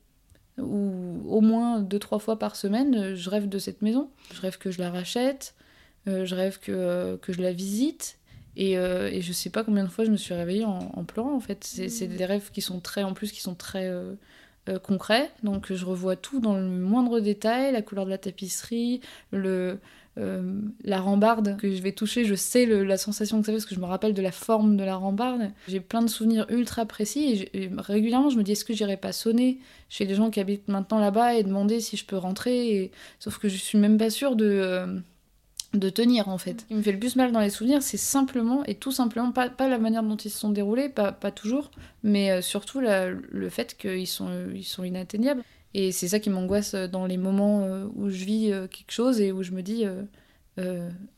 ou 0.58 1.22
au 1.26 1.40
moins 1.40 1.80
deux, 1.80 1.98
trois 1.98 2.20
fois 2.20 2.38
par 2.38 2.54
semaine, 2.54 3.14
je 3.14 3.30
rêve 3.30 3.48
de 3.48 3.58
cette 3.58 3.82
maison. 3.82 4.08
Je 4.32 4.40
rêve 4.40 4.58
que 4.58 4.70
je 4.70 4.78
la 4.78 4.90
rachète, 4.90 5.54
je 6.06 6.34
rêve 6.34 6.60
que, 6.60 7.16
que 7.16 7.32
je 7.32 7.42
la 7.42 7.52
visite 7.52 8.18
et, 8.56 8.78
euh, 8.78 9.10
et, 9.10 9.20
je 9.20 9.32
sais 9.32 9.50
pas 9.50 9.64
combien 9.64 9.84
de 9.84 9.88
fois 9.88 10.04
je 10.04 10.10
me 10.10 10.16
suis 10.16 10.34
réveillée 10.34 10.64
en, 10.64 11.04
pleurant 11.04 11.34
en 11.34 11.40
fait. 11.40 11.64
C'est 11.64 11.88
mmh. 11.88 12.16
des 12.16 12.24
rêves 12.24 12.50
qui 12.52 12.60
sont 12.60 12.80
très, 12.80 13.02
en 13.02 13.12
plus, 13.14 13.32
qui 13.32 13.40
sont 13.40 13.54
très 13.54 13.88
euh, 13.88 14.14
euh, 14.68 14.78
concrets. 14.78 15.30
Donc 15.42 15.72
je 15.72 15.84
revois 15.84 16.16
tout 16.16 16.40
dans 16.40 16.54
le 16.54 16.68
moindre 16.68 17.20
détail, 17.20 17.72
la 17.72 17.82
couleur 17.82 18.04
de 18.04 18.10
la 18.10 18.18
tapisserie, 18.18 19.00
le, 19.32 19.78
la 20.16 21.00
rambarde 21.00 21.56
que 21.56 21.74
je 21.74 21.82
vais 21.82 21.92
toucher. 21.92 22.24
Je 22.24 22.34
sais 22.34 22.66
la 22.66 22.96
sensation 22.96 23.40
que 23.40 23.46
ça 23.46 23.52
fait 23.52 23.58
parce 23.58 23.66
que 23.66 23.74
je 23.74 23.80
me 23.80 23.86
rappelle 23.86 24.14
de 24.14 24.22
la 24.22 24.32
forme 24.32 24.76
de 24.76 24.84
la 24.84 24.96
rambarde. 24.96 25.50
J'ai 25.68 25.80
plein 25.80 26.02
de 26.02 26.08
souvenirs 26.08 26.46
ultra 26.48 26.86
précis 26.86 27.48
et, 27.52 27.70
régulièrement 27.76 28.30
je 28.30 28.38
me 28.38 28.42
dis 28.42 28.52
est-ce 28.52 28.64
que 28.64 28.74
j'irai 28.74 28.96
pas 28.96 29.12
sonner 29.12 29.58
chez 29.88 30.04
les 30.04 30.14
gens 30.14 30.30
qui 30.30 30.40
habitent 30.40 30.68
maintenant 30.68 30.98
là-bas 30.98 31.34
et 31.34 31.42
demander 31.42 31.80
si 31.80 31.96
je 31.96 32.04
peux 32.04 32.16
rentrer. 32.16 32.90
Sauf 33.18 33.38
que 33.38 33.48
je 33.48 33.56
suis 33.56 33.78
même 33.78 33.98
pas 33.98 34.10
sûre 34.10 34.36
de 34.36 35.02
de 35.74 35.90
tenir 35.90 36.28
en 36.28 36.38
fait. 36.38 36.60
Ce 36.62 36.66
qui 36.66 36.74
me 36.74 36.82
fait 36.82 36.92
le 36.92 36.98
plus 36.98 37.16
mal 37.16 37.32
dans 37.32 37.40
les 37.40 37.50
souvenirs, 37.50 37.82
c'est 37.82 37.96
simplement 37.96 38.64
et 38.64 38.74
tout 38.74 38.92
simplement, 38.92 39.32
pas, 39.32 39.50
la 39.58 39.78
manière 39.78 40.02
dont 40.02 40.16
ils 40.16 40.30
se 40.30 40.38
sont 40.38 40.50
déroulés, 40.50 40.88
pas, 40.88 41.12
toujours, 41.30 41.70
mais 42.02 42.30
euh, 42.30 42.42
surtout 42.42 42.80
le 42.80 43.48
fait 43.48 43.76
qu'ils 43.76 44.06
sont, 44.06 44.30
ils 44.54 44.64
sont 44.64 44.84
inatteignables. 44.84 45.42
Et 45.74 45.92
c'est 45.92 46.08
ça 46.08 46.20
qui 46.20 46.30
m'angoisse 46.30 46.74
dans 46.74 47.06
les 47.06 47.16
moments 47.16 47.64
euh, 47.64 47.86
où 47.96 48.08
je 48.08 48.24
vis 48.24 48.52
euh, 48.52 48.66
quelque 48.68 48.92
chose 48.92 49.20
et 49.20 49.32
où 49.32 49.42
je 49.42 49.52
me 49.52 49.62
dis 49.62 49.84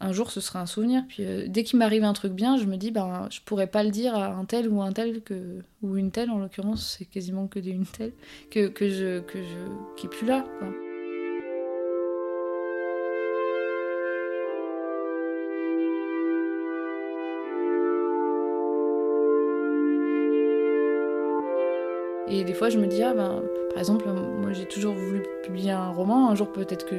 un 0.00 0.12
jour 0.12 0.30
ce 0.30 0.40
sera 0.40 0.60
un 0.60 0.66
souvenir. 0.66 1.04
Puis 1.08 1.22
dès 1.48 1.62
qu'il 1.62 1.78
m'arrive 1.78 2.04
un 2.04 2.14
truc 2.14 2.32
bien, 2.32 2.56
je 2.56 2.64
me 2.64 2.76
dis 2.76 2.90
ben 2.90 3.28
je 3.30 3.40
pourrais 3.44 3.66
pas 3.66 3.84
le 3.84 3.90
dire 3.90 4.14
à 4.14 4.28
un 4.28 4.46
tel 4.46 4.68
ou 4.68 4.80
un 4.80 4.92
tel 4.92 5.20
que 5.20 5.58
ou 5.82 5.96
une 5.98 6.10
telle 6.10 6.30
en 6.30 6.38
l'occurrence, 6.38 6.96
c'est 6.98 7.04
quasiment 7.04 7.46
que 7.46 7.58
des 7.58 7.70
une 7.70 7.84
telle 7.84 8.12
que, 8.50 8.70
je 8.80 9.20
que 9.20 9.42
je 9.42 9.96
qui 9.96 10.06
est 10.06 10.10
plus 10.10 10.26
là. 10.26 10.46
Et 22.28 22.44
des 22.44 22.54
fois, 22.54 22.68
je 22.68 22.78
me 22.78 22.86
dis, 22.86 23.02
ah 23.02 23.14
ben, 23.14 23.42
par 23.70 23.78
exemple, 23.78 24.06
moi 24.08 24.52
j'ai 24.52 24.66
toujours 24.66 24.94
voulu 24.94 25.22
publier 25.44 25.70
un 25.70 25.90
roman, 25.90 26.30
un 26.30 26.34
jour 26.34 26.50
peut-être 26.50 26.86
que, 26.86 26.96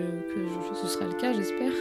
ce 0.81 0.87
sera 0.87 1.05
le 1.05 1.13
cas, 1.13 1.33
j'espère. 1.33 1.71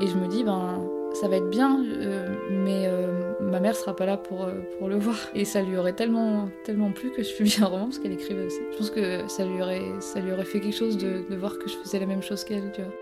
Et 0.00 0.06
je 0.06 0.16
me 0.16 0.28
dis, 0.28 0.44
ben, 0.44 0.80
ça 1.14 1.28
va 1.28 1.36
être 1.36 1.48
bien, 1.48 1.84
euh, 1.84 2.28
mais 2.50 2.86
euh, 2.86 3.32
ma 3.40 3.58
mère 3.58 3.74
sera 3.74 3.96
pas 3.96 4.06
là 4.06 4.16
pour, 4.16 4.44
euh, 4.44 4.52
le 4.86 4.96
voir. 4.98 5.16
Et 5.34 5.44
ça 5.44 5.62
lui 5.62 5.76
aurait 5.76 5.94
tellement, 5.94 6.48
tellement 6.64 6.92
plu 6.92 7.10
que 7.10 7.22
je 7.22 7.34
publie 7.34 7.56
un 7.62 7.66
roman, 7.66 7.84
parce 7.84 7.98
qu'elle 7.98 8.12
écrivait 8.12 8.46
aussi. 8.46 8.60
Je 8.72 8.76
pense 8.76 8.90
que 8.90 9.26
ça 9.28 9.44
lui 9.44 9.62
aurait, 9.62 9.82
ça 10.00 10.20
lui 10.20 10.32
aurait 10.32 10.44
fait 10.44 10.60
quelque 10.60 10.76
chose 10.76 10.98
de, 10.98 11.24
de 11.28 11.36
voir 11.36 11.58
que 11.58 11.68
je 11.68 11.76
faisais 11.76 11.98
la 11.98 12.06
même 12.06 12.22
chose 12.22 12.44
qu'elle, 12.44 12.70
tu 12.72 12.82
vois. 12.82 12.92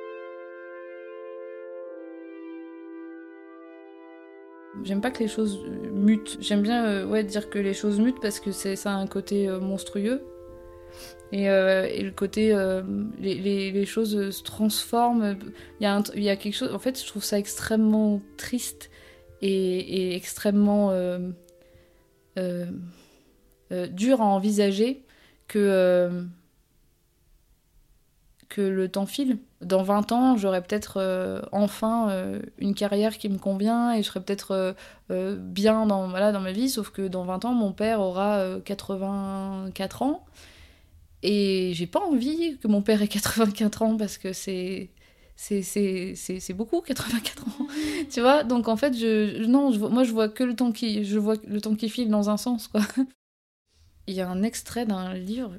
J'aime 4.85 5.01
pas 5.01 5.11
que 5.11 5.21
les 5.21 5.29
choses 5.29 5.59
mutent. 5.93 6.39
J'aime 6.41 6.63
bien 6.63 7.07
ouais, 7.07 7.25
dire 7.25 7.51
que 7.51 7.59
les 7.59 7.75
choses 7.75 7.99
mutent 8.01 8.21
parce 8.21 8.41
que 8.41 8.53
ça 8.53 8.93
a 8.93 8.95
un 8.95 9.07
côté 9.07 9.49
monstrueux. 9.49 10.23
Et, 11.33 11.51
euh, 11.51 11.89
et, 11.91 12.03
le 12.03 12.13
côté, 12.13 12.53
euh, 12.53 12.83
les, 13.19 13.73
les, 13.73 13.87
choses 13.87 14.31
se 14.31 14.43
transforment. 14.43 15.37
Il 15.81 15.85
y, 15.85 15.87
a 15.87 16.03
il 16.15 16.23
y 16.23 16.31
a 16.31 16.37
quelque 16.37 16.55
chose. 16.55 16.73
En 16.73 16.79
fait, 16.79 17.01
je 17.01 17.07
trouve 17.07 17.25
ça 17.25 17.39
extrêmement 17.39 18.21
triste 18.37 18.91
et, 19.43 19.49
et 19.49 20.17
extrêmement 20.17 20.91
euh, 20.91 21.19
euh, 22.39 22.67
euh 23.73 23.87
dur 23.89 24.21
à 24.21 24.27
envisager 24.27 25.03
que, 25.49 26.25
que 28.49 28.61
le 28.61 28.89
temps 28.89 29.07
file. 29.07 29.39
Dans 29.61 29.83
20 29.83 30.13
ans, 30.13 30.37
j'aurai 30.37 30.63
peut-être 30.63 31.43
enfin 31.53 32.41
une 32.59 32.75
carrière 32.75 33.17
qui 33.19 33.29
me 33.29 33.39
convient 33.39 33.93
et 33.93 34.03
je 34.03 34.09
serai 34.09 34.21
peut-être 34.21 34.75
bien 35.09 35.87
dans, 35.87 36.09
voilà, 36.09 36.31
dans 36.33 36.41
ma 36.41 36.53
vie, 36.53 36.69
sauf 36.69 36.91
que 36.91 37.09
dans 37.09 37.25
20 37.25 37.47
ans, 37.47 37.55
mon 37.55 37.73
père 37.73 38.01
aura 38.01 38.59
84 38.65 40.03
ans. 40.03 40.25
Et 41.23 41.73
j'ai 41.75 41.87
pas 41.87 42.01
envie 42.01 42.59
que 42.59 42.69
mon 42.69 42.83
père 42.83 43.03
ait 43.03 43.09
84 43.09 43.83
ans 43.83 43.97
parce 43.97 44.19
que 44.19 44.33
c'est 44.33 44.91
c'est 45.37 46.55
beaucoup 46.55 46.81
84 46.81 47.49
ans 47.49 47.67
tu 48.11 48.21
vois 48.21 48.43
donc 48.43 48.69
en 48.69 48.77
fait 48.77 48.95
je 48.97 49.45
non 49.45 49.71
je, 49.71 49.79
moi 49.79 50.03
je 50.03 50.13
vois 50.13 50.29
que 50.29 50.43
le 50.45 50.57
temps 50.57 50.73
qui 50.73 51.05
je 51.05 51.19
vois 51.19 51.35
le 51.47 51.61
temps 51.61 51.75
qui 51.75 51.91
file 51.91 52.09
dans 52.09 52.31
un 52.31 52.39
sens 52.39 52.69
quoi 52.69 52.81
il 54.07 54.15
y 54.15 54.21
a 54.21 54.29
un 54.29 54.43
extrait 54.43 54.87
d'un 54.87 55.13
livre 55.15 55.53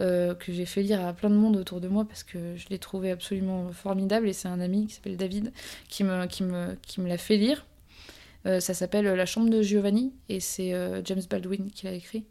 euh, 0.00 0.34
que 0.34 0.52
j'ai 0.52 0.64
fait 0.64 0.82
lire 0.82 1.04
à 1.04 1.12
plein 1.12 1.28
de 1.28 1.34
monde 1.34 1.56
autour 1.56 1.80
de 1.80 1.88
moi 1.88 2.06
parce 2.06 2.22
que 2.22 2.56
je 2.56 2.68
l'ai 2.70 2.78
trouvé 2.78 3.10
absolument 3.10 3.72
formidable 3.72 4.28
et 4.28 4.32
c'est 4.32 4.48
un 4.48 4.60
ami 4.60 4.86
qui 4.86 4.94
s'appelle 4.94 5.18
David 5.18 5.52
qui 5.88 6.02
me 6.02 6.26
qui 6.26 6.42
me 6.42 6.76
qui 6.86 7.00
me 7.00 7.08
l'a 7.08 7.18
fait 7.18 7.36
lire. 7.36 7.66
Euh, 8.46 8.58
ça 8.58 8.74
s'appelle 8.74 9.04
La 9.04 9.26
chambre 9.26 9.50
de 9.50 9.62
Giovanni 9.62 10.12
et 10.28 10.40
c'est 10.40 10.74
euh, 10.74 11.02
James 11.04 11.22
Baldwin 11.28 11.70
qui 11.70 11.84
l'a 11.86 11.92
écrit 11.92 12.24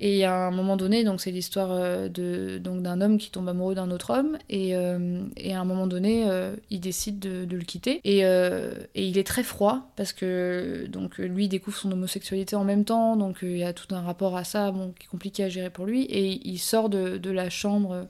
et 0.00 0.24
à 0.24 0.34
un 0.34 0.50
moment 0.50 0.76
donné, 0.76 1.04
donc 1.04 1.20
c'est 1.20 1.30
l'histoire 1.30 1.70
euh, 1.70 2.08
de 2.08 2.58
donc 2.58 2.82
d'un 2.82 3.00
homme 3.00 3.16
qui 3.16 3.30
tombe 3.30 3.48
amoureux 3.48 3.74
d'un 3.74 3.90
autre 3.90 4.10
homme, 4.10 4.38
et, 4.48 4.76
euh, 4.76 5.22
et, 5.36 5.54
à 5.54 5.60
un 5.60 5.64
moment 5.64 5.86
donné, 5.86 6.24
euh, 6.28 6.56
il 6.70 6.80
décide 6.80 7.20
de, 7.20 7.46
le 7.56 7.62
quitter. 7.62 8.00
Et, 8.04 8.20
et, 8.20 9.06
il 9.06 9.18
est 9.18 9.26
très 9.26 9.44
froid 9.44 9.92
parce 9.96 10.12
que 10.12 10.86
donc 10.88 11.18
lui 11.18 11.48
découvre 11.48 11.76
son 11.76 11.92
homosexualité 11.92 12.56
en 12.56 12.64
même 12.64 12.84
temps, 12.84 13.16
donc 13.16 13.38
il 13.42 13.56
y 13.56 13.64
a 13.64 13.72
tout 13.72 13.94
un 13.94 14.00
rapport 14.00 14.36
à 14.36 14.44
ça, 14.44 14.72
bon, 14.72 14.92
qui 14.98 15.06
est 15.06 15.10
compliqué 15.10 15.44
à 15.44 15.48
gérer 15.48 15.70
pour 15.70 15.86
lui. 15.86 16.02
Et 16.04 16.40
il 16.48 16.58
sort 16.58 16.88
de, 16.88 17.16
de 17.16 17.30
la 17.30 17.48
chambre 17.50 18.08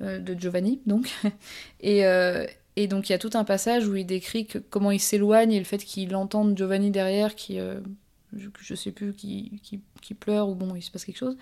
de 0.00 0.34
Giovanni, 0.38 0.80
donc, 0.86 1.10
et 1.80 2.02
et 2.74 2.86
donc 2.86 3.08
il 3.08 3.12
y 3.12 3.14
a 3.14 3.18
tout 3.18 3.30
un 3.34 3.44
passage 3.44 3.86
où 3.86 3.96
il 3.96 4.06
décrit 4.06 4.46
comment 4.70 4.90
il 4.90 5.00
s'éloigne 5.00 5.52
et 5.52 5.58
le 5.58 5.64
fait 5.64 5.84
qu'il 5.84 6.14
entende 6.16 6.56
Giovanni 6.56 6.90
derrière 6.90 7.34
qui 7.34 7.58
je, 8.36 8.48
je 8.60 8.74
sais 8.74 8.90
plus, 8.92 9.12
qui, 9.14 9.60
qui, 10.00 10.14
pleure 10.14 10.48
ou 10.48 10.54
bon, 10.54 10.74
il 10.74 10.82
se 10.82 10.90
passe 10.90 11.04
quelque 11.04 11.18
chose. 11.18 11.36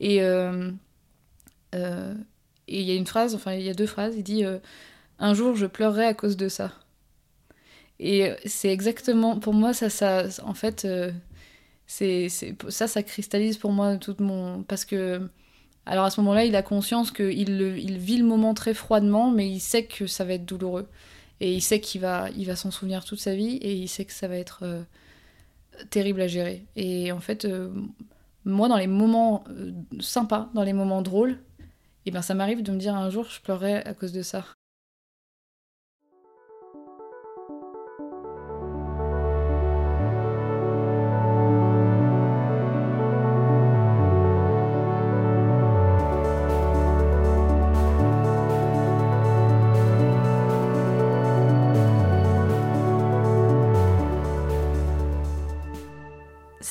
Et 0.00 0.22
euh, 0.22 0.70
euh, 1.74 2.14
et 2.68 2.80
il 2.80 2.86
y 2.86 2.90
a 2.90 2.94
une 2.94 3.06
phrase, 3.06 3.34
enfin 3.34 3.54
il 3.54 3.62
y 3.62 3.68
a 3.68 3.74
deux 3.74 3.86
phrases, 3.86 4.14
il 4.16 4.22
dit 4.22 4.44
euh, 4.44 4.58
Un 5.18 5.34
jour 5.34 5.54
je 5.56 5.66
pleurerai 5.66 6.06
à 6.06 6.14
cause 6.14 6.36
de 6.36 6.48
ça. 6.48 6.72
Et 7.98 8.32
c'est 8.44 8.70
exactement, 8.70 9.38
pour 9.38 9.54
moi, 9.54 9.72
ça, 9.72 9.88
ça 9.88 10.26
en 10.44 10.54
fait, 10.54 10.86
ça, 11.86 12.86
ça 12.88 13.02
cristallise 13.02 13.56
pour 13.56 13.72
moi 13.72 13.96
tout 13.96 14.16
mon. 14.20 14.62
Parce 14.62 14.84
que. 14.84 15.28
Alors 15.88 16.04
à 16.04 16.10
ce 16.10 16.20
moment-là, 16.20 16.44
il 16.44 16.56
a 16.56 16.62
conscience 16.62 17.12
qu'il 17.12 17.60
il 17.78 17.98
vit 17.98 18.18
le 18.18 18.24
moment 18.24 18.54
très 18.54 18.74
froidement, 18.74 19.30
mais 19.30 19.48
il 19.48 19.60
sait 19.60 19.84
que 19.84 20.08
ça 20.08 20.24
va 20.24 20.34
être 20.34 20.44
douloureux. 20.44 20.88
Et 21.40 21.54
il 21.54 21.60
sait 21.60 21.80
qu'il 21.80 22.00
va, 22.00 22.28
il 22.36 22.44
va 22.46 22.56
s'en 22.56 22.72
souvenir 22.72 23.04
toute 23.04 23.20
sa 23.20 23.36
vie, 23.36 23.56
et 23.58 23.72
il 23.72 23.88
sait 23.88 24.04
que 24.04 24.12
ça 24.12 24.26
va 24.26 24.36
être 24.36 24.64
terrible 25.90 26.20
à 26.20 26.26
gérer. 26.28 26.66
Et 26.76 27.12
en 27.12 27.20
fait, 27.20 27.44
euh, 27.44 27.70
moi, 28.44 28.68
dans 28.68 28.76
les 28.76 28.86
moments 28.86 29.44
euh, 29.50 29.72
sympas, 30.00 30.50
dans 30.54 30.62
les 30.62 30.72
moments 30.72 31.02
drôles, 31.02 31.38
eh 32.06 32.10
ben, 32.10 32.22
ça 32.22 32.34
m'arrive 32.34 32.62
de 32.62 32.72
me 32.72 32.78
dire 32.78 32.94
un 32.94 33.10
jour, 33.10 33.24
je 33.24 33.40
pleurerai 33.40 33.76
à 33.76 33.94
cause 33.94 34.12
de 34.12 34.22
ça. 34.22 34.44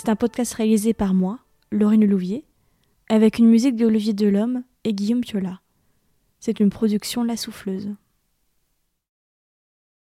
C'est 0.06 0.12
un 0.12 0.16
podcast 0.16 0.54
réalisé 0.54 0.94
par 0.94 1.16
moi, 1.16 1.40
Laurine 1.72 2.06
Louvier, 2.06 2.46
avec 3.10 3.40
une 3.40 3.48
musique 3.48 3.76
d'Olivier 3.76 4.14
Delhomme 4.14 4.62
et 4.84 4.94
Guillaume 4.94 5.22
Piola. 5.22 5.62
C'est 6.40 6.60
une 6.60 6.70
production 6.70 7.24
La 7.24 7.36
Souffleuse. 7.36 7.90